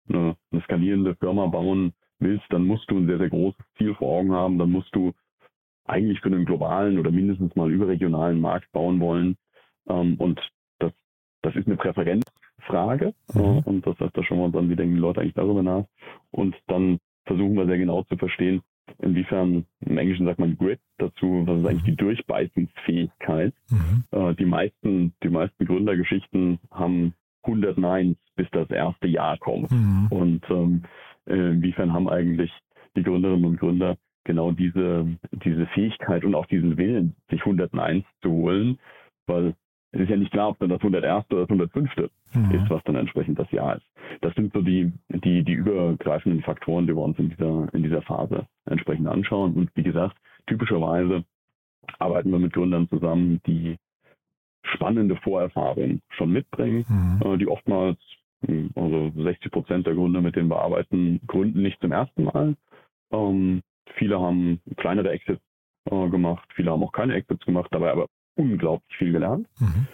[0.09, 4.19] eine, eine skalierende Firma bauen willst, dann musst du ein sehr, sehr großes Ziel vor
[4.19, 4.57] Augen haben.
[4.57, 5.13] Dann musst du
[5.85, 9.37] eigentlich für einen globalen oder mindestens mal überregionalen Markt bauen wollen.
[9.87, 10.39] Ähm, und
[10.79, 10.91] das,
[11.41, 11.77] das ist eine
[12.67, 13.13] Präferenzfrage.
[13.33, 13.41] Mhm.
[13.41, 15.63] Äh, und das heißt, da schauen wir uns an, wie denken die Leute eigentlich darüber
[15.63, 15.85] nach.
[16.31, 18.61] Und dann versuchen wir sehr genau zu verstehen,
[18.99, 23.53] inwiefern, im Englischen sagt man Grid dazu, was ist eigentlich die Durchbeißensfähigkeit.
[23.69, 24.03] Mhm.
[24.11, 27.13] Äh, die meisten, die meisten Gründergeschichten haben
[27.43, 29.71] 100 Neins, bis das erste Jahr kommt.
[29.71, 30.07] Mhm.
[30.09, 30.83] Und ähm,
[31.25, 32.51] inwiefern haben eigentlich
[32.95, 38.05] die Gründerinnen und Gründer genau diese, diese Fähigkeit und auch diesen Willen, sich 100 Neins
[38.21, 38.77] zu holen,
[39.25, 39.55] weil
[39.91, 41.25] es ist ja nicht klar, ob dann das 101.
[41.31, 41.89] oder das 105.
[42.33, 42.51] Mhm.
[42.51, 43.85] ist, was dann entsprechend das Jahr ist.
[44.21, 48.01] Das sind so die, die, die übergreifenden Faktoren, die wir uns in dieser, in dieser
[48.01, 49.53] Phase entsprechend anschauen.
[49.53, 51.23] Und wie gesagt, typischerweise
[51.99, 53.77] arbeiten wir mit Gründern zusammen, die
[54.73, 57.21] spannende Vorerfahrungen schon mitbringen, mhm.
[57.25, 57.97] äh, die oftmals,
[58.45, 62.55] hm, also 60 Prozent der Gründer, mit denen wir arbeiten, gründen nicht zum ersten Mal.
[63.11, 63.61] Ähm,
[63.95, 65.41] viele haben kleinere Exits
[65.89, 66.47] äh, gemacht.
[66.55, 68.07] Viele haben auch keine Exits gemacht, dabei aber
[68.37, 69.47] unglaublich viel gelernt.
[69.59, 69.87] Mhm.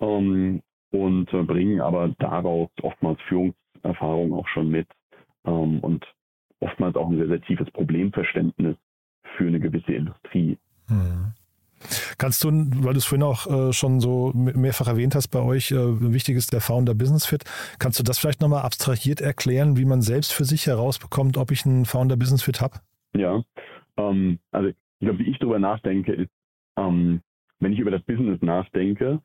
[0.00, 4.88] Ähm, und äh, bringen aber daraus oftmals Führungserfahrung auch schon mit
[5.44, 6.04] ähm, und
[6.60, 8.76] oftmals auch ein sehr, sehr tiefes Problemverständnis
[9.36, 10.58] für eine gewisse Industrie.
[10.88, 11.34] Mhm.
[12.16, 15.70] Kannst du, weil du es vorhin auch äh, schon so mehrfach erwähnt hast bei euch,
[15.70, 17.44] äh, wichtig ist der Founder Business Fit.
[17.78, 21.64] Kannst du das vielleicht nochmal abstrahiert erklären, wie man selbst für sich herausbekommt, ob ich
[21.64, 22.80] einen Founder Business Fit habe?
[23.14, 23.42] Ja,
[23.96, 26.30] ähm, also ich glaube, wie ich darüber nachdenke, ist,
[26.76, 27.20] ähm,
[27.60, 29.20] wenn ich über das Business nachdenke,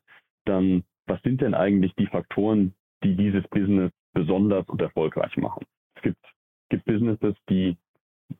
[0.46, 2.74] dann was sind denn eigentlich die Faktoren,
[3.04, 5.66] die dieses Business besonders und erfolgreich machen?
[5.96, 6.26] Es gibt,
[6.70, 7.78] gibt Businesses, die,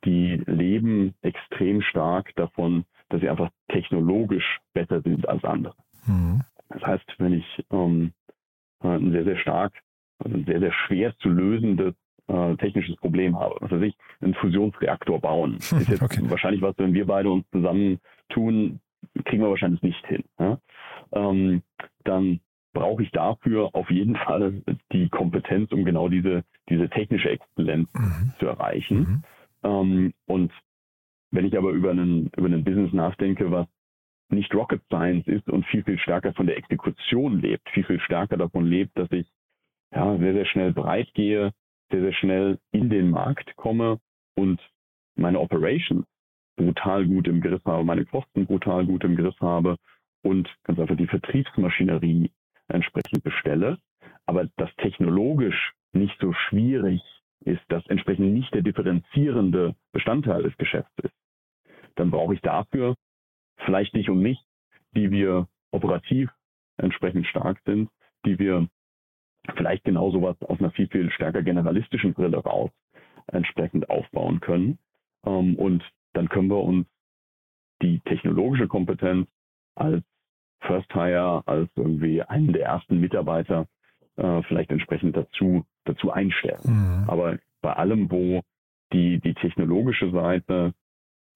[0.04, 5.74] die leben extrem stark davon, dass sie einfach technologisch besser sind als andere.
[6.06, 6.42] Mhm.
[6.70, 8.12] Das heißt, wenn ich ähm,
[8.80, 9.72] ein sehr, sehr stark,
[10.18, 11.94] also ein sehr, sehr schwer zu lösendes
[12.28, 16.20] äh, technisches Problem habe, was weiß ich, einen Fusionsreaktor bauen, ist jetzt okay.
[16.22, 18.80] wahrscheinlich was, wenn wir beide uns zusammen tun,
[19.24, 20.24] kriegen wir wahrscheinlich nicht hin.
[20.38, 20.58] Ja?
[21.12, 21.62] Ähm,
[22.04, 22.40] dann
[22.72, 24.62] brauche ich dafür auf jeden Fall
[24.92, 28.32] die Kompetenz, um genau diese, diese technische Exzellenz mhm.
[28.38, 28.98] zu erreichen.
[28.98, 29.22] Mhm.
[29.62, 30.52] Ähm, und
[31.30, 33.66] wenn ich aber über einen, über einen Business nachdenke, was
[34.28, 38.36] nicht Rocket Science ist und viel, viel stärker von der Exekution lebt, viel, viel stärker
[38.36, 39.26] davon lebt, dass ich
[39.94, 41.52] ja, sehr, sehr schnell breit gehe,
[41.90, 44.00] sehr, sehr schnell in den Markt komme
[44.36, 44.60] und
[45.16, 46.04] meine Operations
[46.56, 49.76] brutal gut im Griff habe, meine Kosten brutal gut im Griff habe
[50.22, 52.30] und ganz einfach die Vertriebsmaschinerie
[52.68, 53.78] entsprechend bestelle,
[54.26, 57.02] aber das technologisch nicht so schwierig
[57.44, 61.14] ist, das entsprechend nicht der differenzierende Bestandteil des Geschäfts ist,
[61.96, 62.96] dann brauche ich dafür
[63.64, 64.38] vielleicht dich und mich,
[64.92, 66.30] die wir operativ
[66.76, 67.90] entsprechend stark sind,
[68.24, 68.68] die wir
[69.56, 72.70] vielleicht genau sowas aus einer viel, viel stärker generalistischen Brille raus
[73.26, 74.78] entsprechend aufbauen können.
[75.24, 75.82] Ähm, und
[76.14, 76.86] dann können wir uns
[77.82, 79.28] die technologische Kompetenz
[79.74, 80.02] als
[80.60, 83.66] First Hire, als irgendwie einen der ersten Mitarbeiter
[84.16, 86.62] äh, vielleicht entsprechend dazu, dazu einstellen.
[86.64, 87.10] Mhm.
[87.10, 88.42] Aber bei allem, wo
[88.92, 90.72] die, die technologische Seite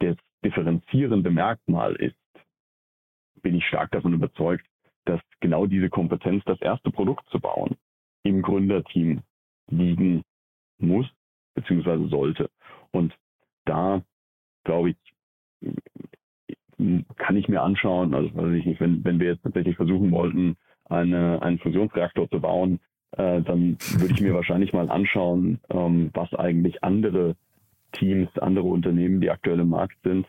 [0.01, 2.17] das differenzierende Merkmal ist,
[3.43, 4.65] bin ich stark davon überzeugt,
[5.05, 7.77] dass genau diese Kompetenz, das erste Produkt zu bauen,
[8.23, 9.23] im Gründerteam
[9.71, 10.23] liegen
[10.79, 11.07] muss,
[11.55, 12.51] beziehungsweise sollte.
[12.91, 13.17] Und
[13.65, 14.03] da,
[14.69, 14.97] glaube ich,
[17.17, 20.57] kann ich mir anschauen, also weiß ich nicht, wenn, wenn wir jetzt tatsächlich versuchen wollten,
[20.85, 22.79] eine, einen Fusionsreaktor zu bauen,
[23.13, 27.35] äh, dann würde ich mir wahrscheinlich mal anschauen, ähm, was eigentlich andere
[27.93, 30.27] Teams, andere Unternehmen, die aktuell im Markt sind,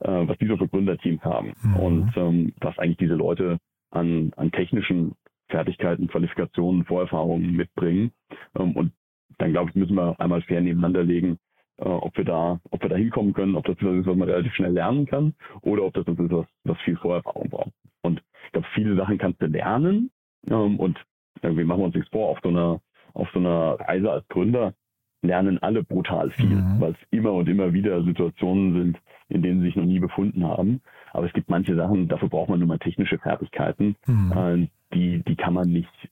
[0.00, 1.76] äh, was die so für Gründerteams haben mhm.
[1.76, 3.58] und ähm, was eigentlich diese Leute
[3.90, 5.14] an, an technischen
[5.48, 8.12] Fertigkeiten, Qualifikationen, Vorerfahrungen mitbringen.
[8.58, 8.92] Ähm, und
[9.38, 11.38] dann glaube ich, müssen wir einmal fair nebeneinander legen,
[11.78, 14.28] äh, ob wir da, ob wir da hinkommen können, ob das etwas ist, was man
[14.28, 17.72] relativ schnell lernen kann, oder ob das etwas ist, was, was viel Vorerfahrung braucht.
[18.02, 20.10] Und ich glaube, viele Sachen kannst du lernen.
[20.48, 20.98] Ähm, und
[21.42, 22.80] irgendwie machen wir uns nichts vor, auf so einer,
[23.14, 24.74] auf so einer Reise als Gründer
[25.22, 26.80] lernen alle brutal viel, mhm.
[26.80, 28.98] weil es immer und immer wieder Situationen sind,
[29.28, 30.80] in denen sie sich noch nie befunden haben.
[31.12, 34.32] Aber es gibt manche Sachen, dafür braucht man nur mal technische Fertigkeiten, mhm.
[34.32, 36.08] äh, die, die kann man nicht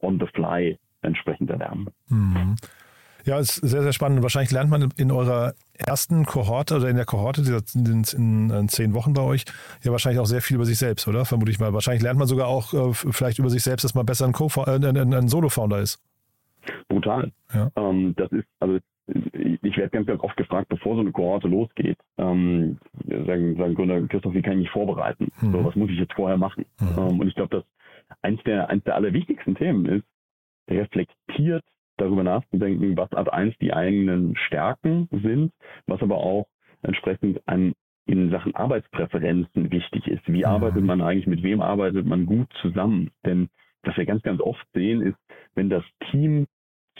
[0.00, 1.90] on the fly entsprechend erlernen.
[2.08, 2.56] Mhm.
[3.26, 4.22] Ja, ist sehr, sehr spannend.
[4.22, 7.42] Wahrscheinlich lernt man in eurer ersten Kohorte oder in der Kohorte,
[7.74, 9.44] in, in, in zehn Wochen bei euch,
[9.82, 11.24] ja wahrscheinlich auch sehr viel über sich selbst, oder?
[11.24, 11.72] Vermute ich mal.
[11.72, 14.88] Wahrscheinlich lernt man sogar auch äh, vielleicht über sich selbst, dass man besser ein, äh,
[14.88, 16.00] ein, ein Solo-Founder ist.
[16.88, 17.32] Brutal.
[17.52, 17.70] Ja.
[17.76, 18.78] Ähm, das ist, also
[19.62, 24.06] ich werde ganz, ganz oft gefragt, bevor so eine Kohorte losgeht, ähm, sagen, sagen Gründer,
[24.06, 25.28] Christoph, wie kann ich mich vorbereiten?
[25.40, 25.52] Mhm.
[25.52, 26.64] So, was muss ich jetzt vorher machen?
[26.80, 26.98] Mhm.
[26.98, 27.64] Ähm, und ich glaube, dass
[28.22, 30.04] eins der, eins der allerwichtigsten Themen ist,
[30.68, 31.64] reflektiert
[31.96, 35.52] darüber nachzudenken, was ab eins die eigenen Stärken sind,
[35.86, 36.46] was aber auch
[36.82, 37.74] entsprechend an
[38.06, 40.22] in Sachen Arbeitspräferenzen wichtig ist.
[40.26, 40.44] Wie mhm.
[40.44, 43.10] arbeitet man eigentlich, mit wem arbeitet man gut zusammen?
[43.24, 43.48] Denn
[43.82, 45.18] was wir ganz, ganz oft sehen, ist,
[45.54, 46.46] wenn das Team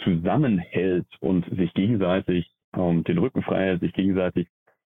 [0.03, 4.49] zusammenhält und sich gegenseitig ähm, den Rücken frei hält, sich gegenseitig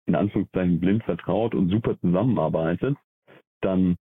[0.06, 2.98] in Anführungszeichen blind vertraut und super zusammenarbeitet,
[3.62, 3.96] dann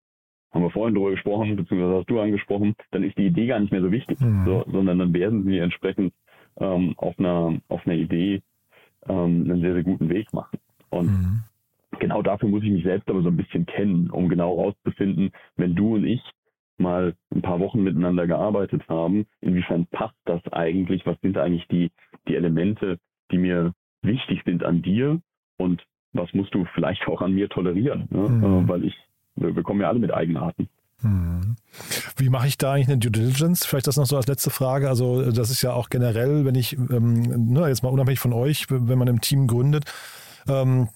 [0.50, 3.72] haben wir vorhin darüber gesprochen, beziehungsweise hast du angesprochen, dann ist die Idee gar nicht
[3.72, 4.44] mehr so wichtig, mhm.
[4.44, 6.12] so, sondern dann werden sie entsprechend
[6.58, 8.42] ähm, auf, einer, auf einer Idee
[9.08, 10.58] ähm, einen sehr, sehr guten Weg machen.
[10.90, 11.42] Und mhm.
[11.98, 15.74] genau dafür muss ich mich selbst aber so ein bisschen kennen, um genau rauszufinden, wenn
[15.74, 16.22] du und ich
[16.78, 21.90] mal ein paar Wochen miteinander gearbeitet haben, inwiefern passt das eigentlich, was sind eigentlich die,
[22.28, 22.98] die Elemente,
[23.32, 23.72] die mir
[24.02, 25.20] wichtig sind an dir
[25.56, 28.28] und was musst du vielleicht auch an mir tolerieren, ne?
[28.28, 28.44] mhm.
[28.44, 28.94] äh, weil ich
[29.40, 30.68] wir kommen ja alle mit Eigenarten.
[31.00, 31.56] Hm.
[32.16, 33.64] Wie mache ich da eigentlich eine Due Diligence?
[33.64, 34.88] Vielleicht das noch so als letzte Frage.
[34.88, 38.66] Also das ist ja auch generell, wenn ich, ähm, ne, jetzt mal unabhängig von euch,
[38.68, 39.84] wenn man im Team gründet,
[40.48, 40.88] Ähm,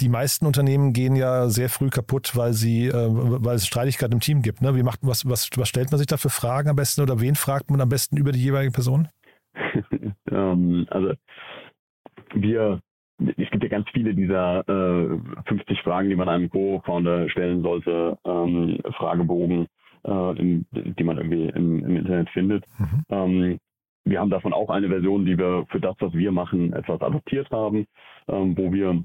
[0.00, 4.20] die meisten Unternehmen gehen ja sehr früh kaputt, weil sie, äh, weil es Streitigkeiten im
[4.20, 4.62] Team gibt.
[4.62, 4.74] Ne?
[4.74, 7.36] Wie macht, was, was, was stellt man sich da für Fragen am besten oder wen
[7.36, 9.08] fragt man am besten über die jeweilige Person?
[10.30, 11.12] ähm, also
[12.34, 12.80] wir
[13.36, 18.18] es gibt ja ganz viele dieser äh, 50 Fragen, die man einem Co-Founder stellen sollte,
[18.24, 19.66] ähm, Fragebogen,
[20.04, 22.64] äh, in, die man irgendwie im, im Internet findet.
[22.78, 23.04] Mhm.
[23.10, 23.58] Ähm,
[24.04, 27.50] wir haben davon auch eine Version, die wir für das, was wir machen, etwas adaptiert
[27.50, 27.86] haben,
[28.28, 29.04] ähm, wo wir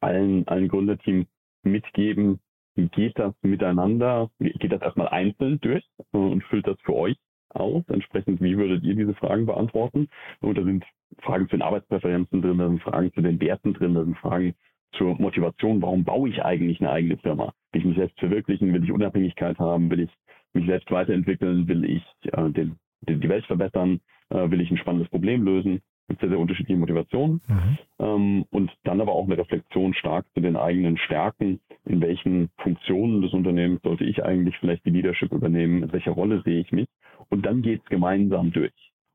[0.00, 1.26] allen, allen Gründerteams
[1.62, 2.40] mitgeben,
[2.74, 7.16] geht das miteinander, geht das erstmal einzeln durch und füllt das für euch
[7.58, 7.84] aus.
[7.88, 10.08] Entsprechend, wie würdet ihr diese Fragen beantworten?
[10.40, 10.84] Und da sind
[11.20, 14.54] Fragen zu den Arbeitspräferenzen drin, da sind Fragen zu den Werten drin, da sind Fragen
[14.92, 17.52] zur Motivation, warum baue ich eigentlich eine eigene Firma?
[17.72, 18.72] Will ich mich selbst verwirklichen?
[18.72, 19.90] Will ich Unabhängigkeit haben?
[19.90, 20.10] Will ich
[20.54, 21.68] mich selbst weiterentwickeln?
[21.68, 22.02] Will ich
[22.32, 24.00] äh, den, den, die Welt verbessern?
[24.30, 25.80] Äh, will ich ein spannendes Problem lösen?
[26.08, 27.42] Es gibt sehr, sehr unterschiedliche Motivationen.
[27.48, 27.78] Mhm.
[27.98, 31.60] Ähm, und dann aber auch eine Reflexion stark zu den eigenen Stärken.
[31.84, 35.82] In welchen Funktionen des Unternehmens sollte ich eigentlich vielleicht die Leadership übernehmen?
[35.82, 36.88] In welcher Rolle sehe ich mich?
[37.28, 38.72] Und dann geht es gemeinsam durch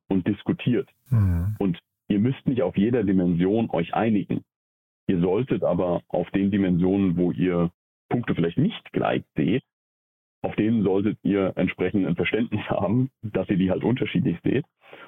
[0.07, 0.87] und diskutiert.
[1.09, 1.55] Mhm.
[1.57, 1.79] Und
[2.09, 4.41] ihr müsst nicht auf jeder Dimension euch einigen.
[5.07, 7.71] Ihr solltet aber auf den Dimensionen, wo ihr
[8.09, 9.63] Punkte vielleicht nicht gleich seht,
[10.43, 14.65] auf denen solltet ihr entsprechend ein Verständnis haben, dass ihr die halt unterschiedlich seht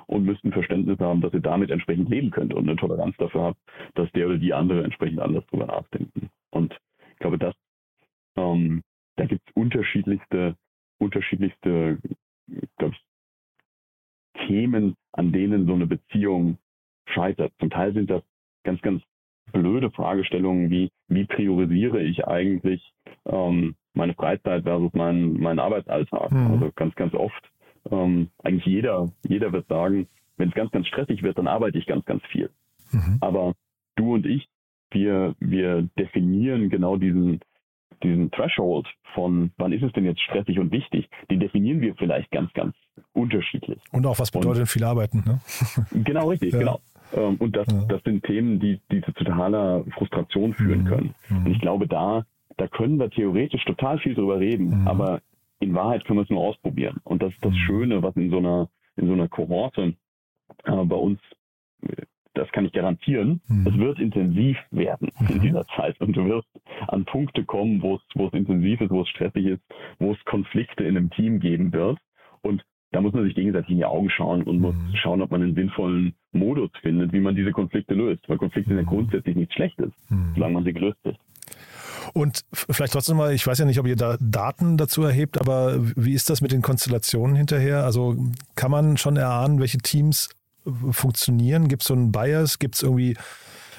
[0.08, 3.44] und müsst ein Verständnis haben, dass ihr damit entsprechend leben könnt und eine Toleranz dafür
[3.44, 3.60] habt,
[3.96, 6.30] dass der oder die andere entsprechend anders drüber nachdenken.
[6.52, 6.80] Und
[7.12, 7.54] ich glaube, das,
[8.38, 8.82] ähm,
[9.18, 10.56] da gibt es unterschiedlichste,
[11.00, 12.00] unterschiedlichste,
[12.78, 16.58] glaube ich, Themen, an denen so eine Beziehung
[17.08, 17.52] scheitert.
[17.60, 18.24] Zum Teil sind das
[18.64, 19.04] ganz, ganz
[19.52, 22.94] blöde Fragestellungen wie, wie priorisiere ich eigentlich
[23.26, 26.32] ähm, meine Freizeit versus meinen mein Arbeitsalltag?
[26.32, 26.52] Mhm.
[26.52, 27.52] Also ganz, ganz oft,
[27.92, 31.86] ähm, eigentlich jeder, jeder wird sagen, wenn es ganz, ganz stressig wird, dann arbeite ich
[31.86, 32.50] ganz, ganz viel.
[32.92, 33.18] Mhm.
[33.22, 33.54] Aber
[33.96, 34.48] du und ich,
[34.92, 37.40] wir, wir definieren genau diesen,
[38.04, 42.32] diesen Threshold von, wann ist es denn jetzt stressig und wichtig, den definieren wir vielleicht
[42.32, 42.76] ganz, ganz
[43.14, 43.80] unterschiedlich.
[43.92, 45.40] Und auch was bedeutet und, viel arbeiten, ne?
[46.04, 46.60] Genau, richtig, ja.
[46.60, 46.80] genau.
[47.14, 47.86] Ähm, und das, ja.
[47.88, 50.88] das sind Themen, die, die zu totaler Frustration führen mhm.
[50.88, 51.16] können.
[51.30, 51.46] Mhm.
[51.46, 52.26] Und ich glaube, da,
[52.58, 54.88] da können wir theoretisch total viel drüber reden, mhm.
[54.88, 55.22] aber
[55.60, 56.98] in Wahrheit können wir es nur ausprobieren.
[57.04, 57.58] Und das ist das mhm.
[57.66, 59.94] Schöne, was in so einer, in so einer Kohorte
[60.64, 61.20] äh, bei uns,
[62.34, 63.68] das kann ich garantieren, mhm.
[63.68, 65.42] es wird intensiv werden in mhm.
[65.42, 66.00] dieser Zeit.
[66.02, 66.48] Und du wirst
[66.88, 69.62] an Punkte kommen, wo es, wo es intensiv ist, wo es stressig ist,
[70.00, 71.98] wo es Konflikte in einem Team geben wird.
[72.42, 74.96] Und da muss man sich gegenseitig in die Augen schauen und muss mhm.
[74.96, 78.28] schauen, ob man einen sinnvollen Modus findet, wie man diese Konflikte löst.
[78.30, 78.96] Weil Konflikte sind ja mhm.
[78.96, 80.34] grundsätzlich nichts Schlechtes, mhm.
[80.36, 81.20] solange man sie gelöst ist.
[82.16, 85.76] Und vielleicht trotzdem mal, ich weiß ja nicht, ob ihr da Daten dazu erhebt, aber
[85.98, 87.84] wie ist das mit den Konstellationen hinterher?
[87.84, 88.16] Also
[88.56, 90.30] kann man schon erahnen, welche Teams
[90.92, 91.68] funktionieren?
[91.68, 92.58] Gibt es so einen Bias?
[92.58, 93.18] Gibt es irgendwie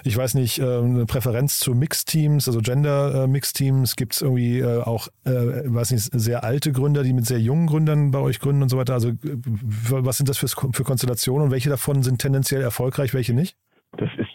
[0.04, 3.96] ich weiß nicht, äh, eine Präferenz zu Mixteams, also Gender-Mixteams?
[3.96, 7.66] Gibt es irgendwie äh, auch, äh, weiß nicht, sehr alte Gründer, die mit sehr jungen
[7.66, 8.94] Gründern bei euch gründen und so weiter?
[8.94, 13.56] Also was sind das für Konstellationen und welche davon sind tendenziell erfolgreich, welche nicht?
[13.98, 14.25] Das ist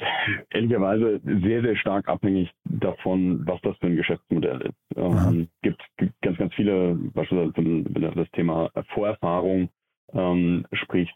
[0.52, 4.98] ehrlicherweise sehr, sehr stark abhängig davon, was das für ein Geschäftsmodell ist.
[4.98, 9.70] Ähm, gibt, gibt ganz, ganz viele, beispielsweise das Thema Vorerfahrung
[10.14, 11.16] ähm, sprichst,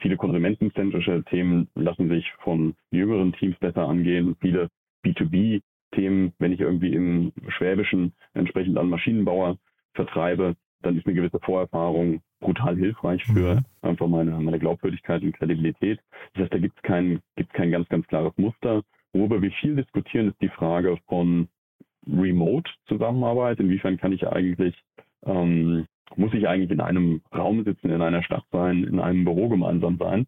[0.00, 4.36] Viele konsumentenzentrische Themen lassen sich von jüngeren Teams besser angehen.
[4.40, 4.68] Viele
[5.04, 9.58] B2B-Themen, wenn ich irgendwie im Schwäbischen entsprechend an Maschinenbauer
[9.94, 13.64] vertreibe, dann ist eine gewisse Vorerfahrung brutal hilfreich für mhm.
[13.82, 16.00] einfach meine, meine Glaubwürdigkeit und Kredibilität.
[16.34, 18.82] Das heißt, da gibt es kein, gibt's kein ganz, ganz klares Muster.
[19.12, 21.48] Worüber wir viel diskutieren, ist die Frage von
[22.06, 23.60] Remote-Zusammenarbeit.
[23.60, 24.74] Inwiefern kann ich eigentlich
[25.24, 29.48] ähm, muss ich eigentlich in einem Raum sitzen, in einer Stadt sein, in einem Büro
[29.48, 30.26] gemeinsam sein.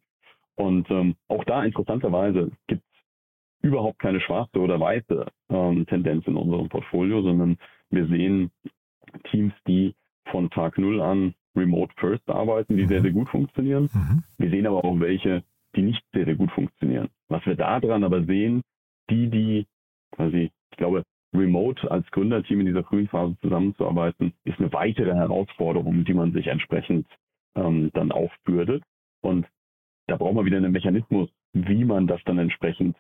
[0.57, 6.37] Und ähm, auch da interessanterweise gibt es überhaupt keine schwarze oder weiße ähm, Tendenz in
[6.37, 7.59] unserem Portfolio, sondern
[7.91, 8.51] wir sehen
[9.31, 9.95] Teams, die
[10.31, 12.89] von Tag Null an remote first arbeiten, die mhm.
[12.89, 13.89] sehr, sehr gut funktionieren.
[13.93, 14.23] Mhm.
[14.39, 15.45] Wir sehen aber auch welche,
[15.77, 17.09] die nicht sehr, sehr gut funktionieren.
[17.29, 18.63] Was wir daran aber sehen,
[19.11, 19.67] die, die
[20.13, 21.05] quasi, ich glaube,
[21.35, 26.47] remote als Gründerteam in dieser frühen Phase zusammenzuarbeiten, ist eine weitere Herausforderung, die man sich
[26.47, 27.07] entsprechend
[27.57, 28.83] ähm, dann aufbürdet.
[29.21, 29.47] Und
[30.07, 32.97] da braucht man wieder einen Mechanismus, wie man das dann entsprechend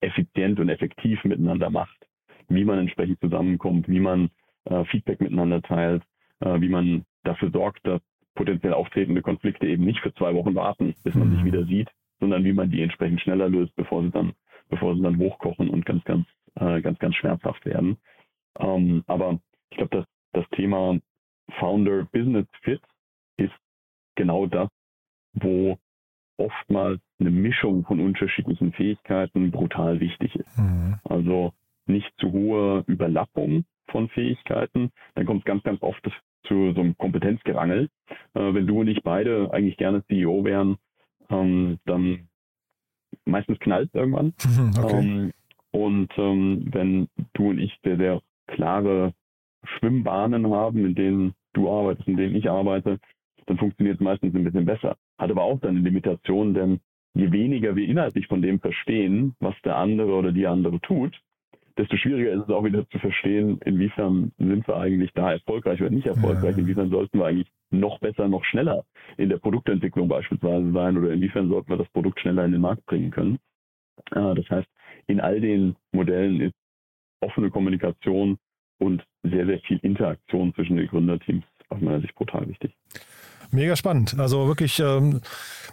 [0.00, 2.06] effizient und effektiv miteinander macht,
[2.48, 4.30] wie man entsprechend zusammenkommt, wie man
[4.64, 6.02] äh, Feedback miteinander teilt,
[6.40, 8.00] äh, wie man dafür sorgt, dass
[8.34, 11.34] potenziell auftretende Konflikte eben nicht für zwei Wochen warten, bis man mhm.
[11.34, 11.88] sich wieder sieht,
[12.20, 14.32] sondern wie man die entsprechend schneller löst, bevor sie dann,
[14.68, 16.26] bevor sie dann hochkochen und ganz, ganz
[16.60, 17.98] äh, ganz, ganz schmerzhaft werden.
[18.58, 19.38] Ähm, aber
[19.70, 20.98] ich glaube, dass das Thema
[21.58, 22.82] Founder Business Fit
[23.36, 23.54] ist
[24.16, 24.68] genau das,
[25.34, 25.78] wo
[26.36, 30.58] oftmals eine Mischung von unterschiedlichen Fähigkeiten brutal wichtig ist.
[30.58, 30.98] Mhm.
[31.04, 31.52] Also
[31.86, 34.90] nicht zu hohe Überlappung von Fähigkeiten.
[35.14, 36.04] Dann kommt es ganz, ganz oft
[36.44, 37.88] zu so einem Kompetenzgerangel.
[38.34, 40.76] Äh, wenn du und ich beide eigentlich gerne CEO wären,
[41.30, 42.28] ähm, dann
[43.24, 44.34] meistens knallt irgendwann.
[44.82, 44.98] Okay.
[44.98, 45.32] Ähm,
[45.70, 49.12] und ähm, wenn du und ich sehr, sehr klare
[49.64, 52.98] Schwimmbahnen haben, in denen du arbeitest, in denen ich arbeite,
[53.46, 54.96] dann funktioniert es meistens ein bisschen besser.
[55.18, 56.80] Hat aber auch seine Limitation, denn
[57.14, 61.20] je weniger wir inhaltlich von dem verstehen, was der andere oder die andere tut,
[61.78, 65.90] desto schwieriger ist es auch wieder zu verstehen, inwiefern sind wir eigentlich da erfolgreich oder
[65.90, 66.62] nicht erfolgreich, ja.
[66.62, 68.84] inwiefern sollten wir eigentlich noch besser, noch schneller
[69.16, 72.84] in der Produktentwicklung beispielsweise sein oder inwiefern sollten wir das Produkt schneller in den Markt
[72.86, 73.38] bringen können.
[74.10, 74.68] Äh, das heißt,
[75.06, 76.54] in all den Modellen ist
[77.20, 78.38] offene Kommunikation
[78.78, 82.72] und sehr, sehr viel Interaktion zwischen den Gründerteams aus meiner Sicht brutal wichtig.
[83.50, 84.18] Mega spannend.
[84.18, 85.20] Also wirklich, ähm,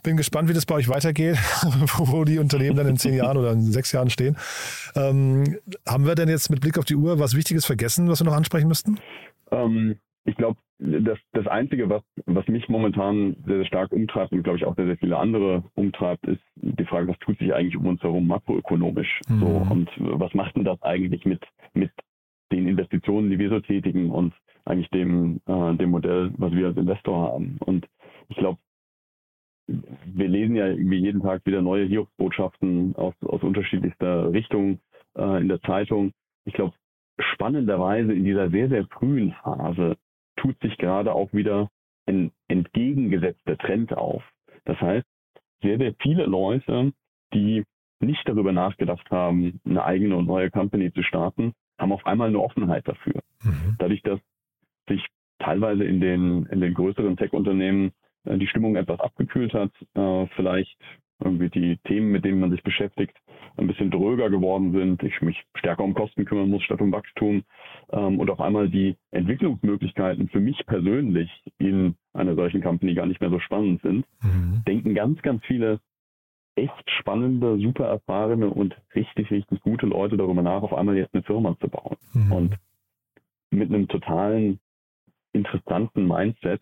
[0.04, 1.36] bin gespannt, wie das bei euch weitergeht,
[1.98, 4.38] wo die Unternehmen dann in zehn Jahren oder in sechs Jahren stehen.
[4.96, 5.58] Ähm,
[5.88, 8.38] haben wir denn jetzt mit Blick auf die Uhr was Wichtiges vergessen, was wir noch
[8.38, 8.98] ansprechen müssten?
[9.52, 14.44] Ähm, ich glaube, das, das Einzige, was, was mich momentan sehr, sehr stark umtreibt und
[14.44, 17.78] glaube ich auch sehr, sehr viele andere umtreibt, ist die Frage, was tut sich eigentlich
[17.78, 19.22] um uns herum makroökonomisch?
[19.30, 19.40] Mhm.
[19.40, 21.42] So, und was macht denn das eigentlich mit,
[21.74, 21.92] mit
[22.52, 24.34] den Investitionen, die wir so tätigen und
[24.66, 27.58] eigentlich dem, äh, dem Modell, was wir als Investor haben.
[27.60, 27.88] Und
[28.30, 28.60] ich glaube,
[29.68, 34.80] wir lesen ja irgendwie jeden Tag wieder neue Hiobsbotschaften aus, aus unterschiedlichster Richtung
[35.18, 36.12] äh, in der Zeitung.
[36.46, 36.76] Ich glaube,
[37.20, 39.98] spannenderweise in dieser sehr, sehr frühen Phase
[40.36, 41.70] tut sich gerade auch wieder
[42.06, 44.24] ein entgegengesetzter Trend auf.
[44.66, 45.06] Das heißt,
[45.62, 46.94] sehr, sehr viele Leute,
[47.34, 47.64] die
[48.00, 52.40] nicht darüber nachgedacht haben, eine eigene und neue Company zu starten, haben auf einmal eine
[52.40, 53.22] Offenheit dafür.
[53.44, 53.76] Mhm.
[53.80, 54.20] Dadurch, dass
[54.88, 55.06] sich
[55.40, 57.92] teilweise in den, in den größeren Tech-Unternehmen
[58.26, 60.78] äh, die Stimmung etwas abgekühlt hat, äh, vielleicht
[61.24, 63.16] irgendwie die Themen, mit denen man sich beschäftigt,
[63.58, 67.44] ein bisschen dröger geworden sind, ich mich stärker um Kosten kümmern muss statt um Wachstum
[67.92, 73.22] ähm, und auf einmal die Entwicklungsmöglichkeiten für mich persönlich in einer solchen Company gar nicht
[73.22, 74.64] mehr so spannend sind, mhm.
[74.68, 75.80] denken ganz, ganz viele
[76.56, 81.24] echt spannende, super erfahrene und richtig, richtig gute Leute darüber nach, auf einmal jetzt eine
[81.24, 81.98] Firma zu bauen.
[82.14, 82.32] Mhm.
[82.32, 82.56] Und
[83.52, 84.60] mit einem totalen
[85.36, 86.62] interessanten Mindset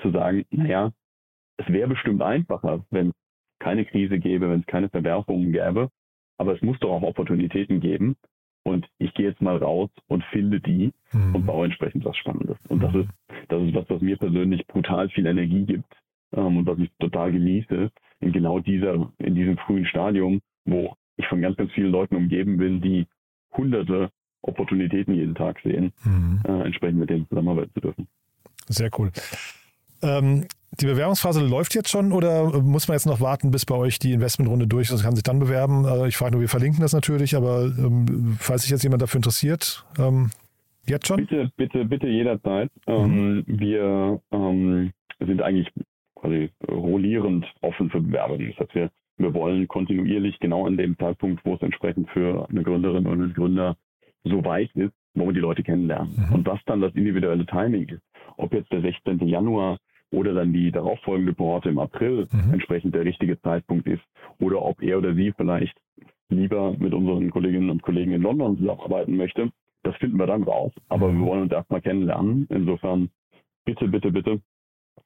[0.00, 0.92] zu sagen, naja,
[1.58, 3.14] es wäre bestimmt einfacher, wenn es
[3.60, 5.90] keine Krise gäbe, wenn es keine Verwerfungen gäbe,
[6.38, 8.16] aber es muss doch auch Opportunitäten geben.
[8.64, 11.34] Und ich gehe jetzt mal raus und finde die mhm.
[11.34, 12.56] und baue entsprechend was Spannendes.
[12.68, 13.00] Und das mhm.
[13.00, 13.10] ist,
[13.48, 15.92] das ist was, was mir persönlich brutal viel Energie gibt
[16.32, 17.90] ähm, und was ich total genieße
[18.20, 22.56] in genau dieser, in diesem frühen Stadium, wo ich von ganz, ganz vielen Leuten umgeben
[22.56, 23.06] bin, die
[23.56, 24.10] hunderte
[24.42, 26.40] Opportunitäten jeden Tag sehen, mhm.
[26.46, 28.08] äh, entsprechend mit denen zusammenarbeiten zu dürfen.
[28.68, 29.10] Sehr cool.
[30.02, 30.46] Ähm,
[30.80, 34.12] die Bewerbungsphase läuft jetzt schon oder muss man jetzt noch warten, bis bei euch die
[34.12, 35.84] Investmentrunde durch ist und kann sich dann bewerben?
[35.84, 39.18] Also ich frage nur, wir verlinken das natürlich, aber ähm, falls sich jetzt jemand dafür
[39.18, 40.30] interessiert, ähm,
[40.86, 41.18] jetzt schon?
[41.18, 42.70] Bitte, bitte, bitte jederzeit.
[42.86, 43.44] Ähm, mhm.
[43.46, 45.68] wir ähm, sind eigentlich
[46.14, 48.48] quasi rollierend offen für Bewerbungen.
[48.56, 52.62] Das heißt, wir, wir wollen kontinuierlich genau an dem Zeitpunkt, wo es entsprechend für eine
[52.62, 53.76] Gründerin oder einen Gründer
[54.24, 56.14] so weit ist, wo wir die Leute kennenlernen.
[56.16, 56.34] Mhm.
[56.34, 58.02] Und was dann das individuelle Timing ist,
[58.36, 59.26] ob jetzt der 16.
[59.26, 59.78] Januar
[60.10, 62.54] oder dann die darauffolgende Kohorte im April mhm.
[62.54, 64.02] entsprechend der richtige Zeitpunkt ist
[64.40, 65.76] oder ob er oder sie vielleicht
[66.28, 69.50] lieber mit unseren Kolleginnen und Kollegen in London zusammenarbeiten möchte,
[69.82, 70.72] das finden wir dann raus.
[70.88, 71.20] Aber mhm.
[71.20, 72.46] wir wollen uns erstmal kennenlernen.
[72.50, 73.10] Insofern
[73.64, 74.40] bitte, bitte, bitte,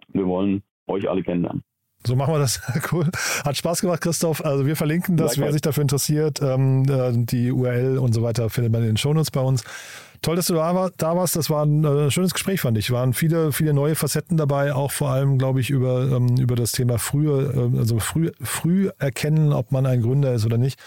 [0.08, 1.62] wir wollen euch alle kennenlernen.
[2.06, 2.60] So machen wir das.
[2.92, 3.10] Cool.
[3.44, 4.44] Hat Spaß gemacht, Christoph.
[4.44, 6.40] Also wir verlinken das, wer sich dafür interessiert.
[6.40, 9.64] Ähm, äh, die URL und so weiter findet man in den Shownotes bei uns.
[10.22, 11.36] Toll, dass du da, warst.
[11.36, 12.90] Das war ein äh, schönes Gespräch, fand ich.
[12.90, 16.72] Waren viele, viele neue Facetten dabei, auch vor allem, glaube ich, über, ähm, über das
[16.72, 20.78] Thema frühe, äh, also früh, früh erkennen, ob man ein Gründer ist oder nicht.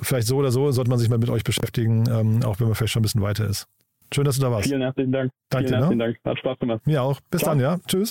[0.00, 2.76] vielleicht so oder so sollte man sich mal mit euch beschäftigen, ähm, auch wenn man
[2.76, 3.66] vielleicht schon ein bisschen weiter ist.
[4.14, 4.68] Schön, dass du da warst.
[4.68, 5.30] Vielen herzlichen Dank.
[5.50, 6.04] Danke Vielen herzlichen ne?
[6.04, 6.18] Dank.
[6.24, 6.86] Hat Spaß gemacht.
[6.86, 7.20] Mir auch.
[7.30, 7.52] Bis Ciao.
[7.52, 7.78] dann, ja.
[7.86, 8.10] Tschüss.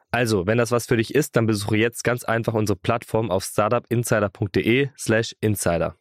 [0.11, 3.45] Also, wenn das was für dich ist, dann besuche jetzt ganz einfach unsere Plattform auf
[3.45, 5.95] startupinsider.de/slash insider.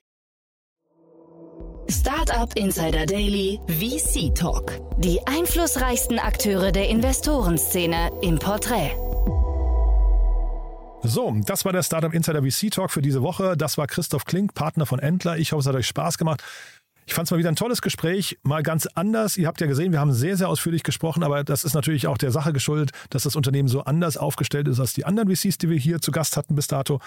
[1.89, 4.73] Startup Insider Daily VC Talk.
[4.99, 8.91] Die einflussreichsten Akteure der Investorenszene im Porträt.
[11.03, 13.57] So, das war der Startup Insider VC Talk für diese Woche.
[13.57, 15.39] Das war Christoph Klink, Partner von Entler.
[15.39, 16.43] Ich hoffe, es hat euch Spaß gemacht.
[17.11, 19.37] Ich fand es mal wieder ein tolles Gespräch, mal ganz anders.
[19.37, 22.17] Ihr habt ja gesehen, wir haben sehr, sehr ausführlich gesprochen, aber das ist natürlich auch
[22.17, 25.69] der Sache geschuldet, dass das Unternehmen so anders aufgestellt ist als die anderen VCs, die
[25.69, 27.01] wir hier zu Gast hatten bis dato.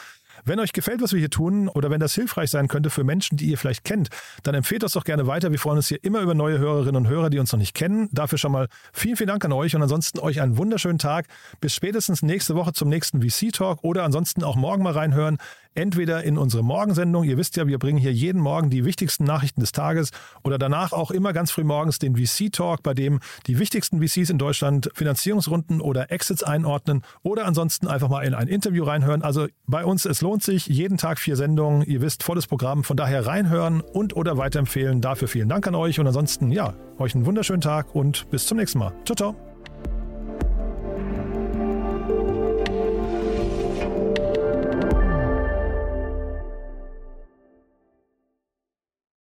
[0.45, 3.38] Wenn euch gefällt, was wir hier tun oder wenn das hilfreich sein könnte für Menschen,
[3.38, 4.09] die ihr vielleicht kennt,
[4.43, 5.51] dann empfehlt das doch gerne weiter.
[5.51, 8.09] Wir freuen uns hier immer über neue Hörerinnen und Hörer, die uns noch nicht kennen.
[8.11, 11.27] Dafür schon mal vielen, vielen Dank an euch und ansonsten euch einen wunderschönen Tag.
[11.61, 15.38] Bis spätestens nächste Woche zum nächsten VC-Talk oder ansonsten auch morgen mal reinhören.
[15.75, 19.59] Entweder in unsere Morgensendung, ihr wisst ja, wir bringen hier jeden Morgen die wichtigsten Nachrichten
[19.59, 20.11] des Tages
[20.43, 24.38] oder danach auch immer ganz früh morgens den VC-Talk, bei dem die wichtigsten VCs in
[24.38, 29.23] Deutschland Finanzierungsrunden oder Exits einordnen oder ansonsten einfach mal in ein Interview reinhören.
[29.23, 32.97] Also bei uns, es lohnt sich, jeden Tag vier Sendungen, ihr wisst, volles Programm, von
[32.97, 35.01] daher reinhören und oder weiterempfehlen.
[35.01, 38.57] Dafür vielen Dank an euch und ansonsten, ja, euch einen wunderschönen Tag und bis zum
[38.57, 38.91] nächsten Mal.
[39.05, 39.36] Ciao, ciao.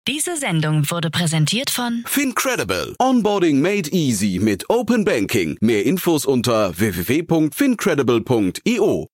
[0.06, 2.94] Diese Sendung wurde präsentiert von Fincredible.
[2.98, 5.56] Onboarding made easy mit Open Banking.
[5.62, 9.13] Mehr Infos unter www.fincredible.io.